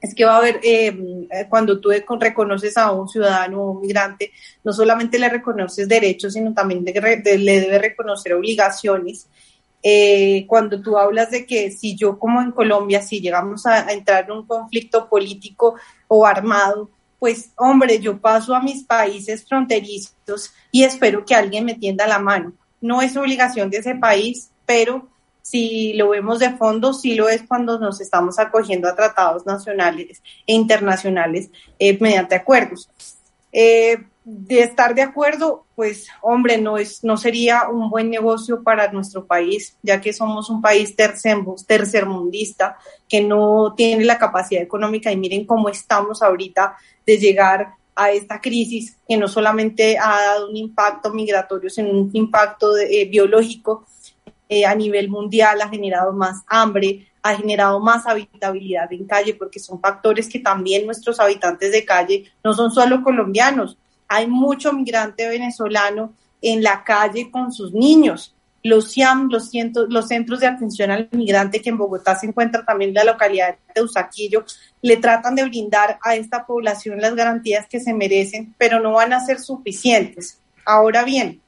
[0.01, 4.31] es que va a haber, eh, cuando tú reconoces a un ciudadano o un migrante,
[4.63, 9.27] no solamente le reconoces derechos, sino también le debe reconocer obligaciones.
[9.85, 14.23] Eh, cuando tú hablas de que si yo como en Colombia, si llegamos a, entrar
[14.23, 15.75] en un conflicto político
[16.07, 21.75] o armado, pues hombre, yo paso a mis países fronterizos y espero que alguien me
[21.75, 22.53] tienda la mano.
[22.79, 25.09] No es obligación de ese país, pero
[25.41, 30.21] si lo vemos de fondo, sí lo es cuando nos estamos acogiendo a tratados nacionales
[30.47, 32.89] e internacionales eh, mediante acuerdos.
[33.51, 38.91] Eh, de estar de acuerdo, pues hombre, no, es, no sería un buen negocio para
[38.91, 42.77] nuestro país, ya que somos un país tercermundista
[43.09, 45.11] que no tiene la capacidad económica.
[45.11, 50.49] Y miren cómo estamos ahorita de llegar a esta crisis que no solamente ha dado
[50.49, 53.85] un impacto migratorio, sino un impacto eh, biológico
[54.49, 59.59] eh, a nivel mundial, ha generado más hambre, ha generado más habitabilidad en calle, porque
[59.59, 63.77] son factores que también nuestros habitantes de calle no son solo colombianos,
[64.13, 68.35] hay mucho migrante venezolano en la calle con sus niños.
[68.61, 69.49] Los CIAM, los,
[69.89, 73.55] los centros de atención al migrante que en Bogotá se encuentra también en la localidad
[73.73, 74.45] de Usaquillo,
[74.83, 79.13] le tratan de brindar a esta población las garantías que se merecen, pero no van
[79.13, 80.39] a ser suficientes.
[80.63, 81.41] Ahora bien,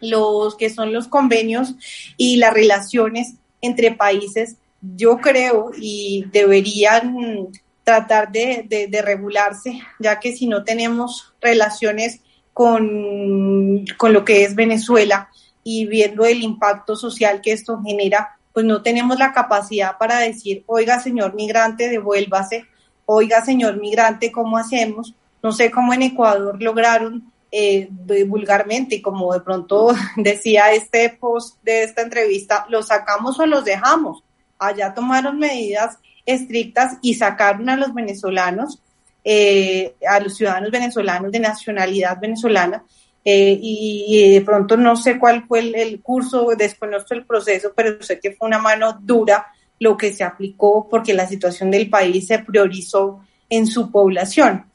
[0.00, 1.74] los que son los convenios
[2.18, 7.48] y las relaciones entre países, yo creo y deberían
[7.84, 12.20] tratar de, de, regularse, ya que si no tenemos relaciones
[12.52, 15.28] con, con lo que es Venezuela
[15.64, 20.62] y viendo el impacto social que esto genera, pues no tenemos la capacidad para decir,
[20.66, 22.66] oiga, señor migrante, devuélvase,
[23.06, 25.14] oiga, señor migrante, ¿cómo hacemos?
[25.42, 27.88] No sé cómo en Ecuador lograron eh,
[28.26, 34.22] vulgarmente, como de pronto decía este post de esta entrevista, ¿los sacamos o los dejamos?
[34.58, 38.80] Allá tomaron medidas estrictas y sacaron a los venezolanos,
[39.24, 42.84] eh, a los ciudadanos venezolanos de nacionalidad venezolana,
[43.24, 48.02] eh, y, de pronto no sé cuál fue el, el, curso, desconozco el proceso, pero
[48.02, 49.46] sé que fue una mano dura
[49.78, 54.66] lo que se aplicó porque la situación del país se priorizó en su población.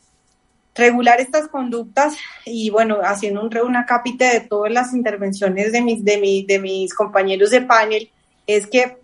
[0.75, 3.49] Regular estas conductas y bueno, haciendo un,
[3.87, 8.09] cápita de todas las intervenciones de mis, de, de mis compañeros de panel,
[8.45, 8.97] es que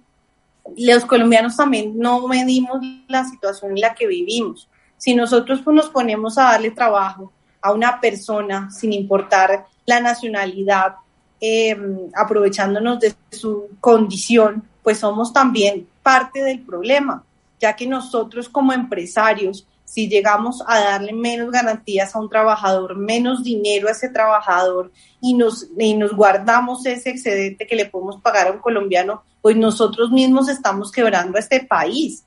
[0.77, 4.69] los colombianos también no medimos la situación en la que vivimos.
[4.97, 10.95] Si nosotros pues, nos ponemos a darle trabajo a una persona sin importar la nacionalidad,
[11.39, 11.77] eh,
[12.15, 17.23] aprovechándonos de su condición, pues somos también parte del problema,
[17.59, 23.43] ya que nosotros como empresarios, si llegamos a darle menos garantías a un trabajador, menos
[23.43, 24.91] dinero a ese trabajador
[25.21, 29.55] y nos, y nos guardamos ese excedente que le podemos pagar a un colombiano, pues
[29.55, 32.23] nosotros mismos estamos quebrando a este país.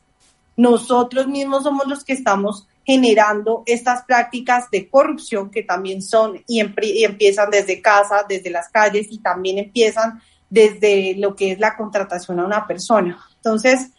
[0.56, 6.60] Nosotros mismos somos los que estamos generando estas prácticas de corrupción que también son y,
[6.60, 12.38] empiezan desde casa, desde las calles y también empiezan desde lo que es la contratación
[12.38, 13.18] a una persona.
[13.34, 13.90] Entonces,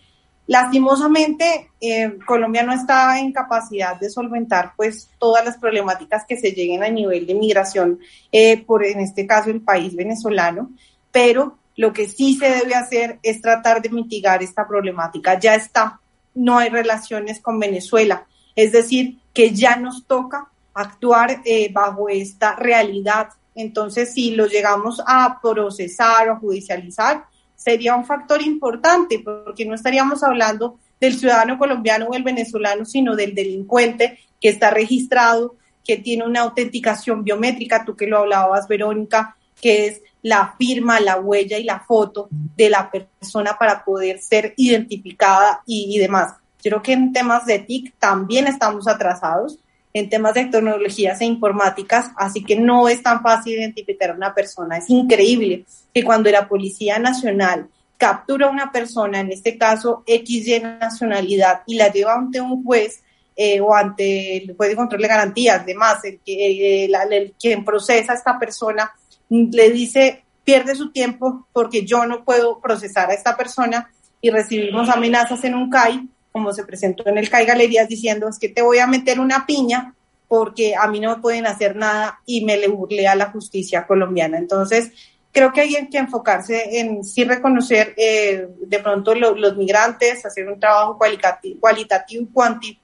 [0.48, 6.52] lastimosamente, eh, Colombia no está en capacidad de solventar pues todas las problemáticas que se
[6.52, 8.00] lleguen a nivel de migración,
[8.32, 10.72] eh, por en este caso el país venezolano,
[11.12, 15.40] pero lo que sí se debe hacer es tratar de mitigar esta problemática.
[15.40, 16.00] Ya está,
[16.34, 18.26] no hay relaciones con Venezuela
[18.58, 23.30] es decir, que ya nos toca actuar eh, bajo esta realidad.
[23.54, 27.24] Entonces, si lo llegamos a procesar o judicializar,
[27.58, 33.16] sería un factor importante, porque no estaríamos hablando del ciudadano colombiano o el venezolano, sino
[33.16, 39.36] del delincuente que está registrado, que tiene una autenticación biométrica, tú que lo hablabas, Verónica,
[39.60, 44.54] que es la firma, la huella y la foto de la persona para poder ser
[44.58, 46.36] identificada y demás.
[46.62, 49.60] Creo que en temas de TIC también estamos atrasados,
[49.98, 54.34] en temas de tecnologías e informáticas, así que no es tan fácil identificar a una
[54.34, 54.78] persona.
[54.78, 60.62] Es increíble que cuando la Policía Nacional captura a una persona, en este caso XY
[60.80, 63.02] nacionalidad, y la lleva ante un juez
[63.36, 67.66] eh, o ante el juez de control de garantías, además, el, que, eh, el, quien
[67.66, 68.92] procesa a esta persona
[69.30, 73.92] le dice, pierde su tiempo porque yo no puedo procesar a esta persona
[74.22, 76.08] y recibimos amenazas en un CAI
[76.38, 79.48] como se presentó en el CAI Galerías diciendo, es que te voy a meter una
[79.48, 79.96] piña
[80.28, 83.88] porque a mí no me pueden hacer nada y me le burlé a la justicia
[83.88, 84.38] colombiana.
[84.38, 84.92] Entonces,
[85.32, 90.60] creo que hay que enfocarse en sí reconocer eh, de pronto los migrantes, hacer un
[90.60, 92.30] trabajo cualitativo, cualitativo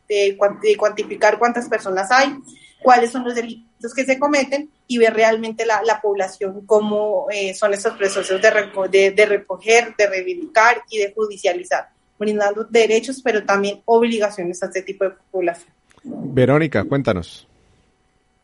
[0.10, 2.36] y cuantificar cuántas personas hay,
[2.82, 7.72] cuáles son los delitos que se cometen y ver realmente la, población cómo eh, son
[7.76, 14.61] esos procesos de, de recoger, de reivindicar y de judicializar brindando derechos, pero también obligaciones
[14.64, 15.74] a este tipo de población.
[16.03, 17.47] Verónica, cuéntanos.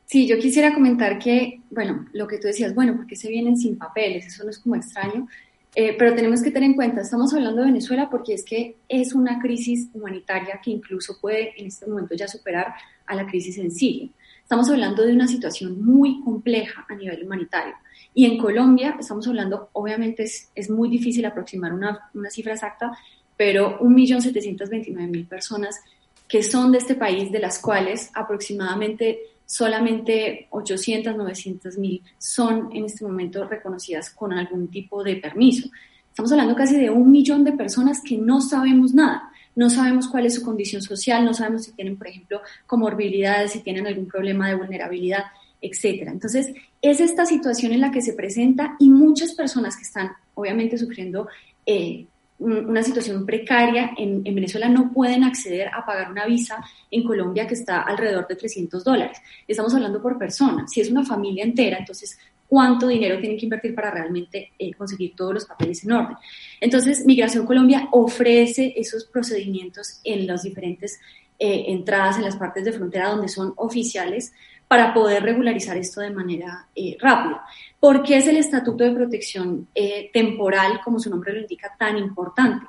[0.05, 3.77] Sí, yo quisiera comentar que, bueno, lo que tú decías, bueno, porque se vienen sin
[3.77, 5.27] papeles, eso no es como extraño,
[5.75, 9.13] eh, pero tenemos que tener en cuenta, estamos hablando de Venezuela porque es que es
[9.13, 12.73] una crisis humanitaria que incluso puede en este momento ya superar
[13.05, 14.09] a la crisis en Siria.
[14.41, 17.75] Estamos hablando de una situación muy compleja a nivel humanitario.
[18.15, 22.97] Y en Colombia estamos hablando, obviamente es, es muy difícil aproximar una, una cifra exacta,
[23.39, 25.79] pero 1.729.000 personas
[26.27, 32.83] que son de este país, de las cuales aproximadamente solamente 800, 900 mil son en
[32.83, 35.69] este momento reconocidas con algún tipo de permiso.
[36.09, 39.31] Estamos hablando casi de un millón de personas que no sabemos nada.
[39.55, 43.59] no sabemos cuál es su condición social, no sabemos si tienen, por ejemplo, comorbilidades, si
[43.61, 45.23] tienen algún problema de vulnerabilidad,
[45.61, 46.11] etcétera.
[46.11, 50.77] Entonces, es esta situación en la que se presenta y muchas personas que están obviamente
[50.77, 51.27] sufriendo
[51.65, 52.05] eh,
[52.39, 57.45] una situación precaria en, en, Venezuela no pueden acceder a pagar una visa en Colombia
[57.45, 59.17] que está alrededor de 300 dólares.
[59.47, 60.65] Estamos hablando por persona.
[60.67, 62.17] Si es una familia entera, entonces,
[62.47, 66.17] ¿cuánto dinero tienen que invertir para realmente eh, conseguir todos los papeles en orden?
[66.61, 70.99] Entonces, Migración Colombia ofrece esos procedimientos en las diferentes
[71.37, 74.33] eh, entradas en las partes de frontera donde son oficiales
[74.69, 77.43] para poder regularizar esto de manera eh, rápida.
[77.79, 81.97] ¿Por qué es el Estatuto de Protección eh, Temporal, como su nombre lo indica, tan
[81.97, 82.65] importante?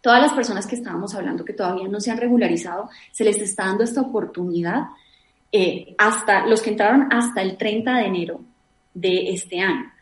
[0.00, 3.66] Todas las personas que estábamos hablando que todavía no se han regularizado, se les está
[3.66, 4.88] dando esta oportunidad
[5.52, 8.40] eh, hasta los que entraron hasta el 30 de enero
[8.92, 9.92] de este año.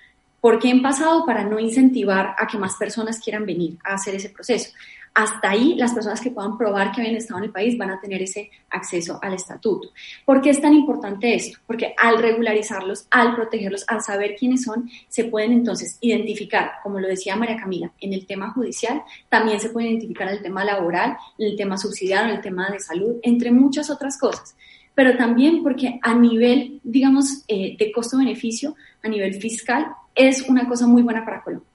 [0.41, 1.24] ¿Por qué en pasado?
[1.24, 4.72] Para no incentivar a que más personas quieran venir a hacer ese proceso.
[5.15, 8.01] Hasta ahí, las personas que puedan probar que habían estado en el país van a
[8.01, 9.91] tener ese acceso al estatuto.
[10.25, 11.59] ¿Por qué es tan importante esto?
[11.67, 17.09] Porque al regularizarlos, al protegerlos, al saber quiénes son, se pueden entonces identificar, como lo
[17.09, 21.17] decía María Camila, en el tema judicial, también se puede identificar en el tema laboral,
[21.37, 24.55] en el tema subsidiario, en el tema de salud, entre muchas otras cosas
[24.95, 30.87] pero también porque a nivel, digamos, eh, de costo-beneficio, a nivel fiscal, es una cosa
[30.87, 31.69] muy buena para Colombia.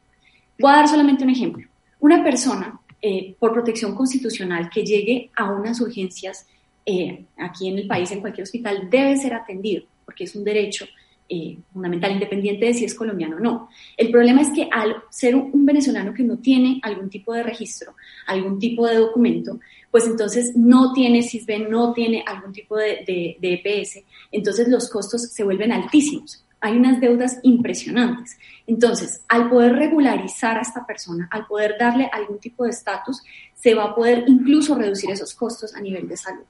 [0.60, 1.68] Voy a dar solamente un ejemplo.
[2.00, 6.48] Una persona eh, por protección constitucional que llegue a unas urgencias
[6.86, 10.86] eh, aquí en el país, en cualquier hospital, debe ser atendido, porque es un derecho
[11.30, 13.70] eh, fundamental, independiente de si es colombiano o no.
[13.98, 17.94] El problema es que al ser un venezolano que no tiene algún tipo de registro,
[18.26, 19.60] algún tipo de documento,
[19.92, 24.00] pues entonces no tiene CISBEN, no tiene algún tipo de, de, de EPS,
[24.32, 28.38] entonces los costos se vuelven altísimos hay unas deudas impresionantes.
[28.66, 33.22] Entonces, al poder regularizar a esta persona, al poder darle algún tipo de estatus,
[33.56, 36.44] se va a poder incluso reducir esos costos a nivel de salud.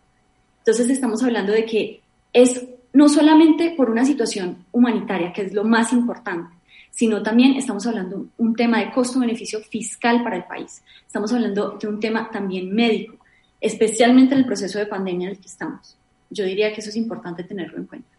[0.59, 2.01] Entonces, estamos hablando de que
[2.33, 6.55] es no solamente por una situación humanitaria, que es lo más importante,
[6.89, 10.81] sino también estamos hablando de un tema de costo-beneficio fiscal para el país.
[11.05, 13.17] Estamos hablando de un tema también médico,
[13.61, 15.95] especialmente en el proceso de pandemia en el que estamos.
[16.29, 18.16] Yo diría que eso es importante tenerlo en cuenta.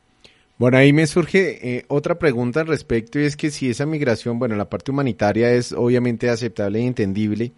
[0.58, 4.40] Bueno, ahí me surge eh, otra pregunta al respecto y es que si esa migración,
[4.40, 7.52] bueno, la parte humanitaria es obviamente aceptable e entendible,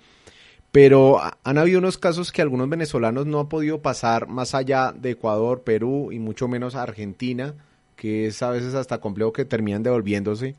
[0.71, 5.13] pero han habido unos casos que algunos venezolanos no han podido pasar más allá de
[5.13, 7.55] Ecuador, Perú y mucho menos Argentina,
[7.97, 10.57] que es a veces hasta complejo que terminan devolviéndose.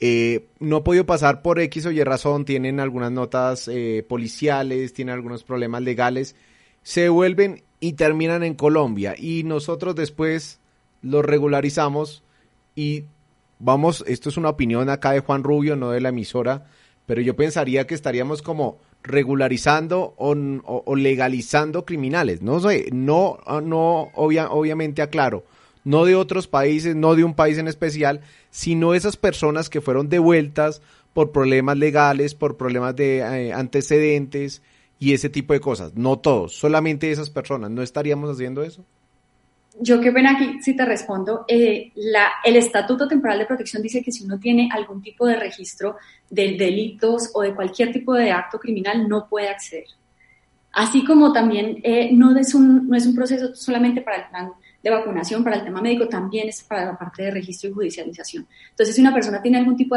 [0.00, 4.92] Eh, no ha podido pasar por X o Y razón, tienen algunas notas eh, policiales,
[4.92, 6.34] tienen algunos problemas legales,
[6.82, 10.60] se vuelven y terminan en Colombia y nosotros después
[11.02, 12.22] lo regularizamos
[12.74, 13.04] y
[13.58, 16.66] vamos, esto es una opinión acá de Juan Rubio, no de la emisora,
[17.06, 22.42] pero yo pensaría que estaríamos como regularizando o, legalizando criminales.
[22.42, 25.44] No sé, no, no obviamente aclaro,
[25.84, 28.20] no de otros países, no de un país en especial,
[28.50, 30.82] sino esas personas que fueron devueltas
[31.12, 34.62] por problemas legales, por problemas de eh, antecedentes
[34.98, 35.94] y ese tipo de cosas.
[35.94, 37.70] No todos, solamente esas personas.
[37.70, 38.84] ¿No estaríamos haciendo eso?
[39.80, 41.44] Yo qué pena aquí si te respondo.
[41.48, 45.36] Eh, la, el Estatuto Temporal de Protección dice que si uno tiene algún tipo de
[45.36, 45.96] registro
[46.28, 49.86] de delitos o de cualquier tipo de acto criminal, no puede acceder.
[50.72, 54.52] Así como también eh, no, es un, no es un proceso solamente para el plan
[54.82, 58.46] de vacunación, para el tema médico, también es para la parte de registro y judicialización.
[58.70, 59.96] Entonces, si una persona tiene algún tipo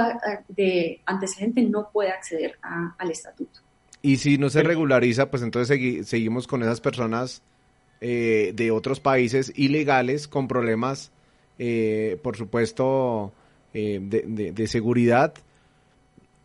[0.50, 3.62] de, antecedente, no puede acceder al estatuto.
[4.02, 7.42] Y si no se regulariza, pues entonces seguimos con esas personas
[8.06, 11.14] eh, de otros países ilegales con problemas,
[11.58, 13.32] eh, por supuesto,
[13.74, 15.34] eh, de, seguridad.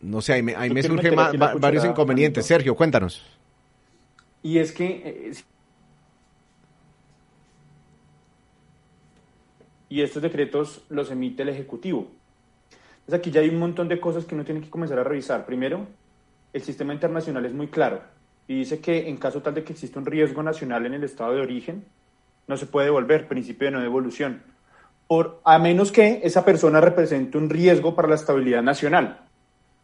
[0.00, 2.46] No sé, ahí me, ahí me surgen varios inconvenientes.
[2.46, 3.26] Sergio, cuéntanos.
[4.40, 5.32] Y es que...
[9.88, 12.06] y estos decretos los emite el Ejecutivo.
[13.00, 15.44] Entonces aquí ya hay un montón de cosas que uno tiene que comenzar a revisar.
[15.44, 15.88] Primero,
[16.52, 18.00] el sistema internacional es muy claro
[18.48, 21.34] y dice que en caso tal de que exista un riesgo nacional en el estado
[21.34, 21.84] de origen,
[22.46, 24.42] no se puede devolver, principio de no devolución,
[25.06, 29.20] por, a menos que esa persona represente un riesgo para la estabilidad nacional.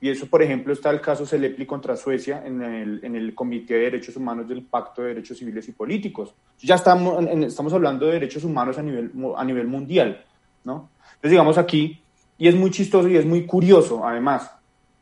[0.01, 3.75] Y eso, por ejemplo, está el caso Celepli contra Suecia en el, en el Comité
[3.75, 6.35] de Derechos Humanos del Pacto de Derechos Civiles y Políticos.
[6.59, 10.25] Ya estamos, estamos hablando de derechos humanos a nivel, a nivel mundial,
[10.65, 10.91] ¿no?
[11.07, 12.03] Entonces, digamos aquí,
[12.37, 14.51] y es muy chistoso y es muy curioso, además,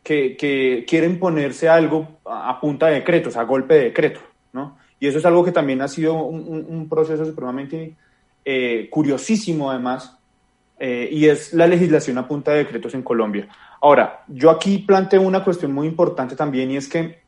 [0.03, 4.21] que, quieren ponerse algo a punta de decretos, a golpe de decreto,
[4.53, 4.77] ¿no?
[4.99, 7.97] Y eso es algo que también ha sido un, proceso supremamente
[8.45, 10.17] eh, curiosísimo, además,
[10.79, 13.49] eh, y es la legislación a punta de decretos en Colombia.
[13.81, 17.22] Ahora, yo aquí planteo una cuestión muy importante también, y es que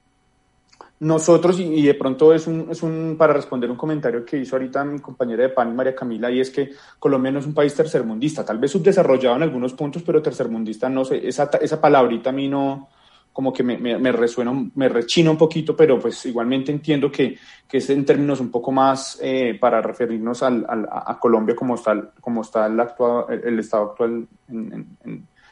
[1.05, 4.85] nosotros, y, de pronto es un, es un, para responder un comentario que hizo ahorita
[4.85, 8.45] mi compañera de PAN, María Camila, y es que Colombia no es un país tercermundista,
[8.45, 12.49] tal vez subdesarrollado en algunos puntos, pero tercermundista no sé, esa, esa palabrita a mí
[12.49, 12.89] no,
[13.35, 17.37] como que me, me, resuena, me rechina un poquito, pero pues igualmente entiendo que,
[17.69, 22.13] que es en términos un poco más eh, para referirnos al, a Colombia como está,
[22.19, 24.87] como está el, actual, el estado actual en,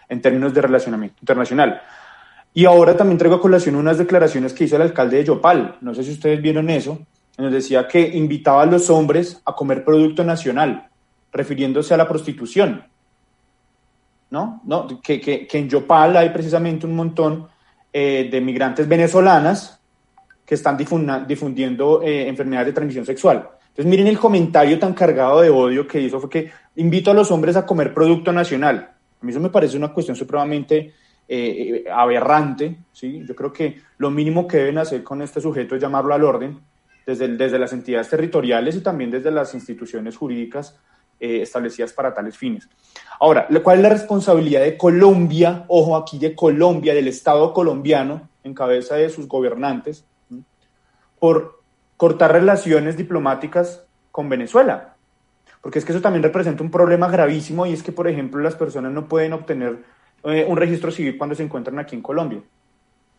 [0.08, 1.82] en términos de relacionamiento internacional.
[2.54, 5.78] Y ahora también traigo a colación unas declaraciones que hizo el alcalde de Yopal.
[5.80, 6.98] No sé si ustedes vieron eso.
[7.38, 10.88] Nos decía que invitaba a los hombres a comer producto nacional,
[11.32, 12.84] refiriéndose a la prostitución.
[14.30, 14.60] ¿No?
[14.64, 15.00] ¿No?
[15.02, 17.48] Que, en Yopal hay precisamente un montón
[17.92, 19.80] eh, de migrantes venezolanas
[20.44, 23.48] que están difundiendo eh, enfermedades de transmisión sexual.
[23.68, 27.30] Entonces, miren el comentario tan cargado de odio que hizo, fue que invito a los
[27.30, 28.90] hombres a comer producto nacional.
[29.22, 30.92] A mí eso me parece una cuestión supremamente
[31.34, 32.76] eh, aberrante.
[32.92, 33.24] ¿sí?
[33.26, 36.60] Yo creo que lo mínimo que deben hacer con este sujeto es llamarlo al orden,
[37.06, 40.78] desde, desde las entidades territoriales y también desde las instituciones jurídicas
[41.18, 42.68] eh, establecidas para tales fines.
[43.18, 45.64] Ahora, ¿cuál es la responsabilidad de Colombia?
[45.68, 50.04] Ojo aquí de Colombia, del Estado colombiano, en cabeza de sus gobernantes,
[51.18, 51.62] por
[51.96, 54.96] cortar relaciones diplomáticas con Venezuela.
[55.62, 58.56] Porque es que eso también representa un problema gravísimo y es que, por ejemplo, las
[58.56, 59.78] personas no pueden obtener
[60.24, 62.40] eh, un registro civil cuando se encuentran aquí en Colombia.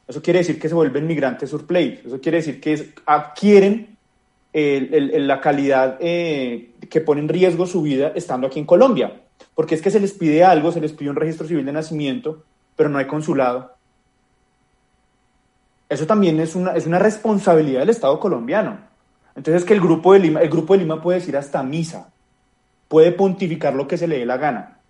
[0.08, 2.02] Eso quiere decir que se vuelven migrantes surplay.
[2.06, 3.98] Eso quiere decir que adquieren
[4.54, 9.22] la calidad eh, que pone en riesgo su vida estando aquí en Colombia.
[9.56, 12.44] Porque es que se les pide algo, se les pide un registro civil de nacimiento,
[12.76, 13.74] pero no hay consulado.
[15.90, 18.80] Eso también es una, es una responsabilidad del Estado colombiano.
[19.36, 22.12] Entonces que el grupo de Lima, el grupo de Lima puede decir hasta misa,
[22.88, 24.83] puede pontificar lo que se le dé la gana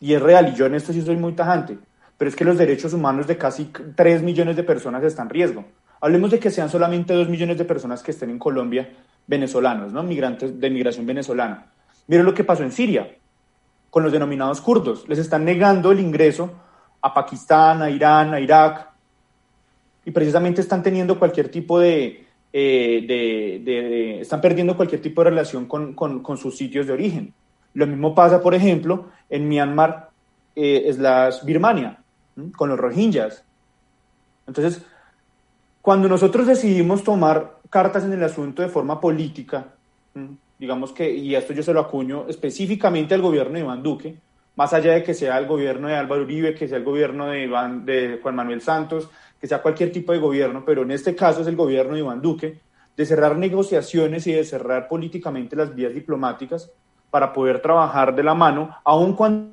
[0.00, 1.78] y es real, y yo en esto sí soy muy tajante,
[2.16, 5.64] pero es que los derechos humanos de casi 3 millones de personas están en riesgo.
[6.00, 8.88] Hablemos de que sean solamente 2 millones de personas que estén en Colombia,
[9.26, 10.02] venezolanos, ¿no?
[10.02, 11.66] Migrantes de migración venezolana.
[12.06, 13.16] Miren lo que pasó en Siria
[13.90, 15.08] con los denominados kurdos.
[15.08, 16.52] Les están negando el ingreso
[17.00, 18.88] a Pakistán, a Irán, a Irak,
[20.04, 23.04] y precisamente están teniendo cualquier tipo de, eh,
[23.62, 27.34] de, están perdiendo cualquier tipo de relación con, con, con sus sitios de origen.
[27.74, 30.10] Lo mismo pasa, por ejemplo, en Myanmar,
[30.56, 31.98] eh, es la Birmania,
[32.56, 33.44] con los Rohingyas.
[34.46, 34.82] Entonces,
[35.82, 39.66] cuando nosotros decidimos tomar cartas en el asunto de forma política,
[40.58, 44.16] digamos que, y esto yo se lo acuño específicamente al gobierno de Iván Duque,
[44.56, 47.44] más allá de que sea el gobierno de Álvaro Uribe, que sea el gobierno de,
[47.44, 49.08] Iván, de Juan Manuel Santos,
[49.40, 52.20] que sea cualquier tipo de gobierno, pero en este caso es el gobierno de Iván
[52.20, 52.58] Duque,
[52.96, 56.72] de cerrar negociaciones y de cerrar políticamente las vías diplomáticas
[57.10, 59.52] para poder trabajar de la mano, aun cuando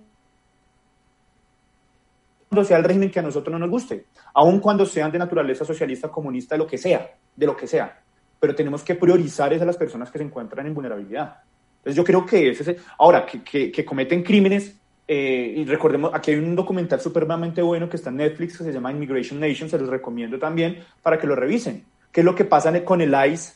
[2.64, 6.10] sea el régimen que a nosotros no nos guste, aun cuando sean de naturaleza socialista,
[6.10, 8.02] comunista, de lo que sea, de lo que sea.
[8.40, 11.38] Pero tenemos que priorizar a las personas que se encuentran en vulnerabilidad.
[11.78, 14.76] Entonces yo creo que es ese, ahora, que, que, cometen crímenes,
[15.08, 18.74] eh, y recordemos, aquí hay un documental supremamente bueno que está en Netflix que se
[18.74, 21.86] llama Immigration Nation, se los recomiendo también para que lo revisen.
[22.12, 23.54] ¿Qué es lo que pasa con el ICE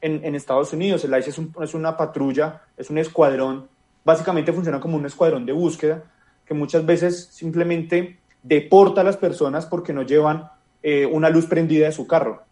[0.00, 1.04] en, Estados Unidos.
[1.04, 1.30] El ICE
[1.60, 3.68] es, una patrulla, es un escuadrón,
[4.04, 6.04] básicamente funciona como un escuadrón de búsqueda
[6.44, 10.48] que muchas veces simplemente deporta a las personas porque no llevan
[10.82, 12.42] eh, una luz prendida de su carro.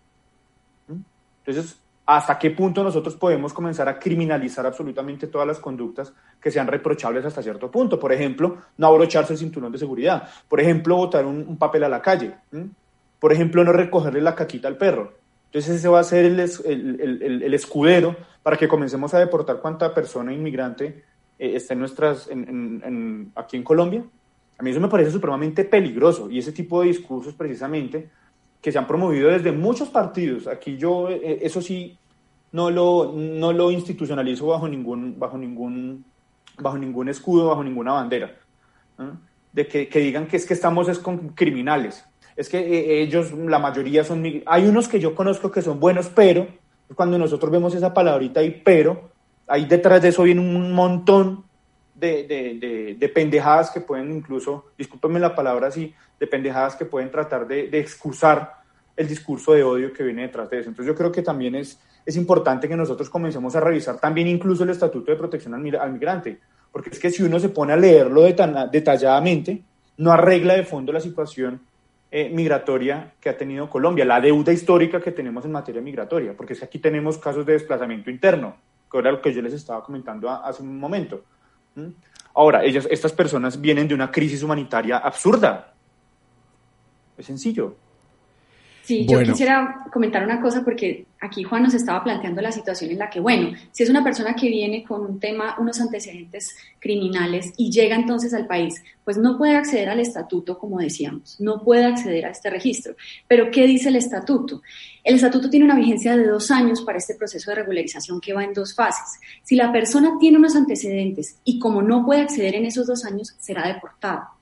[0.88, 1.00] ¿Mm?
[1.46, 6.66] Entonces, ¿hasta qué punto nosotros podemos comenzar a criminalizar absolutamente todas las conductas que sean
[6.66, 7.98] reprochables hasta cierto punto?
[7.98, 10.28] Por ejemplo, no abrocharse el cinturón de seguridad.
[10.48, 12.34] Por ejemplo, botar un, papel a la calle.
[12.50, 12.64] ¿Mm?
[13.18, 15.14] Por ejemplo, no recogerle la caquita al perro.
[15.56, 21.02] Entonces ese va a ser el, escudero para que comencemos a deportar cuánta persona inmigrante
[21.38, 22.28] eh, está en nuestras,
[23.34, 24.04] aquí en Colombia.
[24.58, 28.10] A mí eso me parece supremamente peligroso y ese tipo de discursos precisamente
[28.60, 30.46] que se han promovido desde muchos partidos.
[30.46, 31.96] Aquí yo eh, eso sí
[32.52, 36.04] no lo, no lo institucionalizo bajo ningún, bajo, ningún,
[36.58, 38.36] bajo ningún escudo, bajo ninguna bandera.
[39.54, 42.04] De que, que, digan que es que estamos es con criminales
[42.36, 46.08] es que eh, ellos, la mayoría son, hay unos que yo conozco que son buenos,
[46.14, 46.46] pero
[46.94, 49.10] cuando nosotros vemos esa palabrita ahí, pero,
[49.46, 51.44] ahí detrás de eso viene un montón
[51.94, 57.10] de, de, de, pendejadas que pueden incluso, discúlpenme la palabra así, de pendejadas que pueden
[57.10, 58.56] tratar de, excusar
[58.96, 60.68] el discurso de odio que viene detrás de eso.
[60.68, 64.64] Entonces yo creo que también es, es importante que nosotros comencemos a revisar también incluso
[64.64, 66.38] el Estatuto de Protección al Migrante,
[66.70, 69.62] porque es que si uno se pone a leerlo detalladamente,
[69.98, 71.60] no arregla de fondo la situación
[72.18, 76.54] eh, migratoria que ha tenido Colombia, la deuda histórica que tenemos en materia migratoria, porque
[76.54, 78.56] es que aquí tenemos casos de desplazamiento interno,
[78.90, 81.24] que era lo que yo les estaba comentando hace un momento.
[82.32, 85.74] Ahora, ellas, estas personas vienen de una crisis humanitaria absurda.
[87.18, 87.76] Es sencillo.
[88.86, 93.00] Sí, yo quisiera comentar una cosa porque aquí Juan nos estaba planteando la situación en
[93.00, 97.52] la que, bueno, si es una persona que viene con un tema, unos antecedentes criminales
[97.56, 101.84] y llega entonces al país, pues no puede acceder al estatuto, como decíamos, no puede
[101.84, 102.94] acceder a este registro.
[103.26, 104.62] Pero, ¿qué dice el estatuto?
[105.02, 108.44] El estatuto tiene una vigencia de dos años para este proceso de regularización que va
[108.44, 109.18] en dos fases.
[109.42, 113.34] Si la persona tiene unos antecedentes y como no puede acceder en esos dos años,
[113.40, 114.35] será deportada.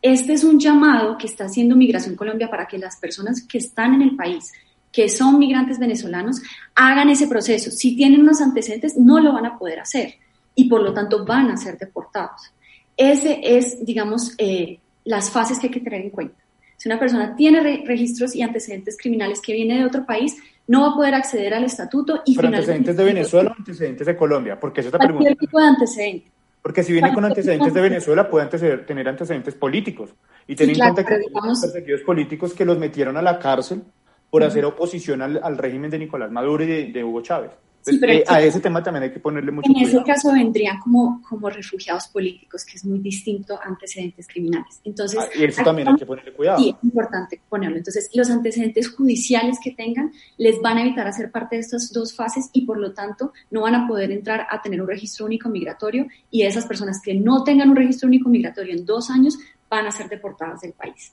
[0.00, 3.94] Este es un llamado que está haciendo Migración Colombia para que las personas que están
[3.94, 4.52] en el país,
[4.92, 6.40] que son migrantes venezolanos,
[6.74, 7.70] hagan ese proceso.
[7.70, 10.14] Si tienen unos antecedentes, no lo van a poder hacer
[10.54, 12.52] y por lo tanto van a ser deportados.
[12.96, 16.36] Ese es, digamos, eh, las fases que hay que tener en cuenta.
[16.76, 20.36] Si una persona tiene registros y antecedentes criminales que viene de otro país,
[20.68, 24.16] no va a poder acceder al estatuto y ¿Pero antecedentes de Venezuela o antecedentes de
[24.16, 24.60] Colombia?
[24.60, 26.30] Porque eso te Cualquier tipo de antecedente.
[26.68, 28.46] Porque si viene con antecedentes de Venezuela, puede
[28.84, 30.14] tener antecedentes políticos.
[30.46, 31.22] Y tener en cuenta que hay
[31.62, 33.84] perseguidos políticos que los metieron a la cárcel
[34.28, 37.52] por hacer oposición al, régimen de Nicolás Maduro y de Hugo Chávez.
[37.90, 41.48] Eh, a ese tema también hay que ponerle mucho En ese caso vendrían como, como
[41.50, 44.80] refugiados políticos, que es muy distinto a antecedentes criminales.
[44.84, 46.58] Entonces, ah, y eso también hay que ponerle cuidado.
[46.58, 47.76] Sí, es importante ponerlo.
[47.76, 52.14] Entonces, los antecedentes judiciales que tengan les van a evitar hacer parte de estas dos
[52.14, 55.48] fases y por lo tanto no van a poder entrar a tener un registro único
[55.48, 59.86] migratorio y esas personas que no tengan un registro único migratorio en dos años van
[59.86, 61.12] a ser deportadas del país.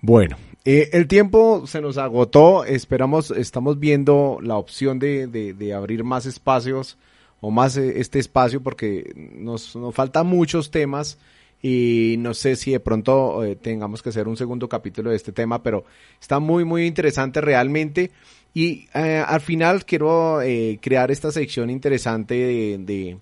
[0.00, 2.64] Bueno, eh, el tiempo se nos agotó.
[2.64, 6.96] Esperamos, estamos viendo la opción de, de, abrir más espacios
[7.40, 11.18] o más eh, este espacio porque nos, nos faltan muchos temas
[11.62, 15.32] y no sé si de pronto eh, tengamos que hacer un segundo capítulo de este
[15.32, 15.84] tema, pero
[16.20, 18.10] está muy, muy interesante realmente.
[18.56, 20.38] Y al final quiero
[20.80, 23.18] crear esta sección interesante de,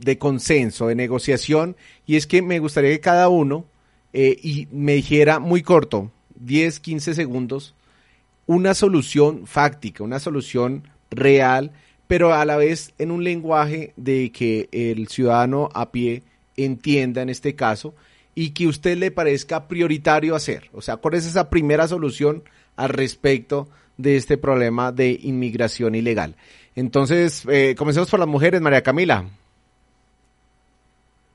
[0.00, 1.76] de, consenso, de negociación,
[2.06, 3.66] y es que me gustaría que cada uno
[4.18, 6.10] eh, y me dijera muy corto,
[6.40, 7.74] 10, 15 segundos,
[8.46, 11.72] una solución fáctica, una solución real,
[12.06, 16.22] pero a la vez en un lenguaje de que el ciudadano a pie
[16.56, 17.94] entienda en este caso
[18.34, 20.70] y que usted le parezca prioritario hacer.
[20.72, 22.44] O sea, ¿cuál es esa primera solución
[22.76, 26.36] al respecto de este problema de inmigración ilegal?
[26.74, 29.24] Entonces, eh, comencemos por las mujeres, María Camila.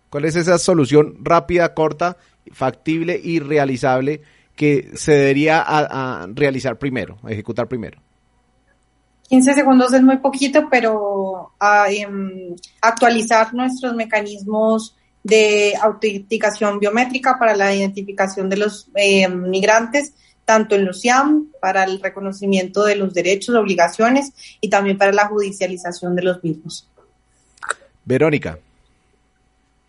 [0.09, 2.17] ¿Cuál es esa solución rápida, corta
[2.51, 4.21] factible y realizable
[4.61, 7.99] que se debería a, realizar primero, ejecutar primero?
[9.27, 17.55] 15 segundos es muy poquito, pero ah, em, actualizar nuestros mecanismos de autenticación biométrica para
[17.55, 20.13] la identificación de los em, migrantes,
[20.45, 24.31] tanto en los IAM, para el reconocimiento de los derechos, obligaciones
[24.61, 26.87] y también para la judicialización de los mismos.
[28.05, 28.59] Verónica.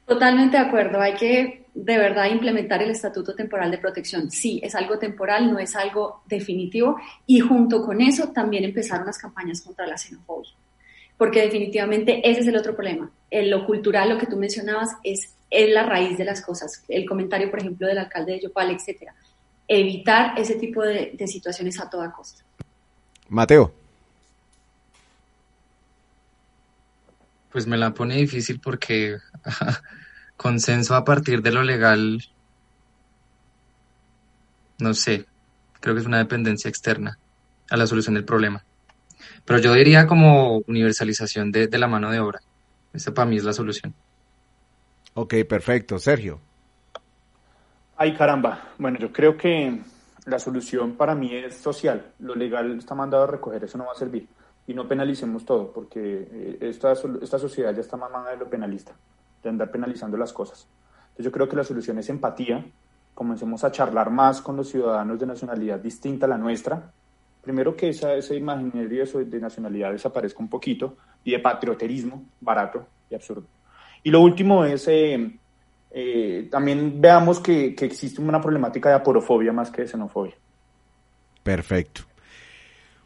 [0.07, 0.99] Totalmente de acuerdo.
[0.99, 4.31] Hay que de verdad implementar el Estatuto Temporal de Protección.
[4.31, 6.97] Sí, es algo temporal, no es algo definitivo.
[7.27, 10.51] Y junto con eso también empezaron las campañas contra la xenofobia.
[11.17, 13.11] Porque definitivamente ese es el otro problema.
[13.31, 16.85] En lo cultural, lo que tú mencionabas, es, es la raíz de las cosas.
[16.89, 19.15] El comentario, por ejemplo, del alcalde de Yopal, etcétera.
[19.67, 22.43] Evitar ese tipo de, de situaciones a toda costa.
[23.29, 23.73] Mateo.
[27.51, 29.17] Pues me la pone difícil porque
[30.43, 32.21] consenso a partir de lo legal,
[34.79, 35.27] no sé,
[35.81, 37.17] creo que es una dependencia externa
[37.71, 38.65] a la solución del problema.
[39.45, 42.41] Pero yo diría como universalización de, la mano de obra.
[42.93, 43.95] Esa para mí es la solución.
[45.15, 45.99] Ok, perfecto.
[45.99, 46.41] Sergio.
[47.97, 48.73] Ay, caramba.
[48.79, 49.81] Bueno, yo creo que
[50.27, 52.13] la solución para mí es social.
[52.19, 54.27] Lo legal está mandado a recoger, eso no va a servir.
[54.67, 58.93] Y no penalicemos todo, porque eh, esta, esta sociedad ya está mamada de lo penalista
[59.43, 60.67] de andar penalizando las cosas.
[61.03, 62.65] Entonces yo creo que la solución es empatía,
[63.15, 66.91] comencemos a charlar más con los ciudadanos de nacionalidad distinta a la nuestra.
[67.43, 73.15] Primero que esa, esa imaginario de nacionalidad desaparezca un poquito y de patrioterismo barato y
[73.15, 73.47] absurdo.
[74.03, 75.39] Y lo último es, eh,
[75.91, 80.35] eh, también veamos que, que existe una problemática de aporofobia más que de xenofobia.
[81.43, 82.12] Perfecto.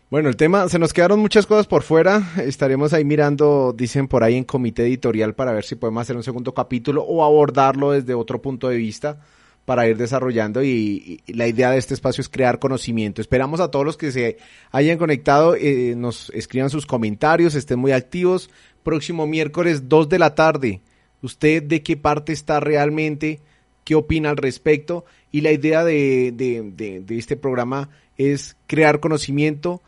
[0.08, 2.34] Bueno, el tema, se nos quedaron muchas cosas por fuera.
[2.36, 6.22] Estaremos ahí mirando, dicen por ahí en comité editorial para ver si podemos hacer un
[6.22, 9.20] segundo capítulo o abordarlo desde otro punto de vista
[9.64, 13.20] para ir desarrollando y, la idea de este espacio es crear conocimiento.
[13.20, 14.38] Esperamos a todos los que se
[14.70, 18.48] hayan conectado, eh, nos escriban sus comentarios, estén muy activos.
[18.84, 20.82] Próximo miércoles 2 de la tarde,
[21.20, 23.40] ¿usted de qué parte está realmente?
[23.82, 25.04] ¿Qué opina al respecto?
[25.32, 29.82] Y la idea de, este programa es crear conocimiento,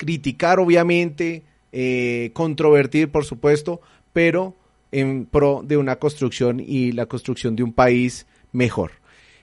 [0.00, 1.42] criticar obviamente,
[1.72, 3.82] eh, controvertir por supuesto,
[4.14, 4.56] pero
[4.92, 8.92] en pro de una construcción y la construcción de un país mejor.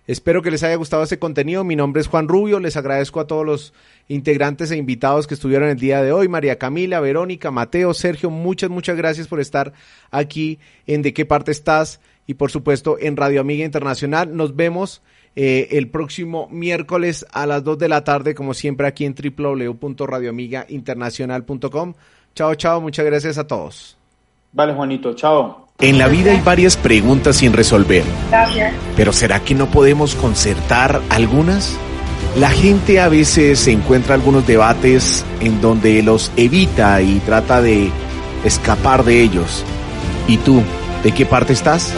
[0.08, 1.64] Espero que les haya gustado este contenido.
[1.64, 2.60] Mi nombre es Juan Rubio.
[2.60, 3.74] Les agradezco a todos los
[4.08, 6.28] integrantes e invitados que estuvieron el día de hoy.
[6.28, 9.74] María Camila, Verónica, Mateo, Sergio, muchas, muchas gracias por estar
[10.10, 14.36] aquí en De qué parte estás y por supuesto en Radio Amiga Internacional.
[14.36, 15.04] Nos vemos
[15.40, 21.94] eh, el próximo miércoles a las 2 de la tarde, como siempre aquí en www.radioamigainternacional.com.
[22.34, 22.82] Chao, chao.
[22.82, 23.96] Muchas gracias a todos.
[24.52, 25.14] Vale, Juanito.
[25.14, 25.68] Chao.
[25.78, 28.02] En la vida hay varias preguntas sin resolver.
[28.96, 31.78] Pero ¿será que no podemos concertar algunas?
[32.36, 37.92] La gente a veces encuentra algunos debates en donde los evita y trata de
[38.44, 39.64] escapar de ellos.
[40.28, 40.64] ¿Y tú,
[41.04, 41.94] de qué parte estás?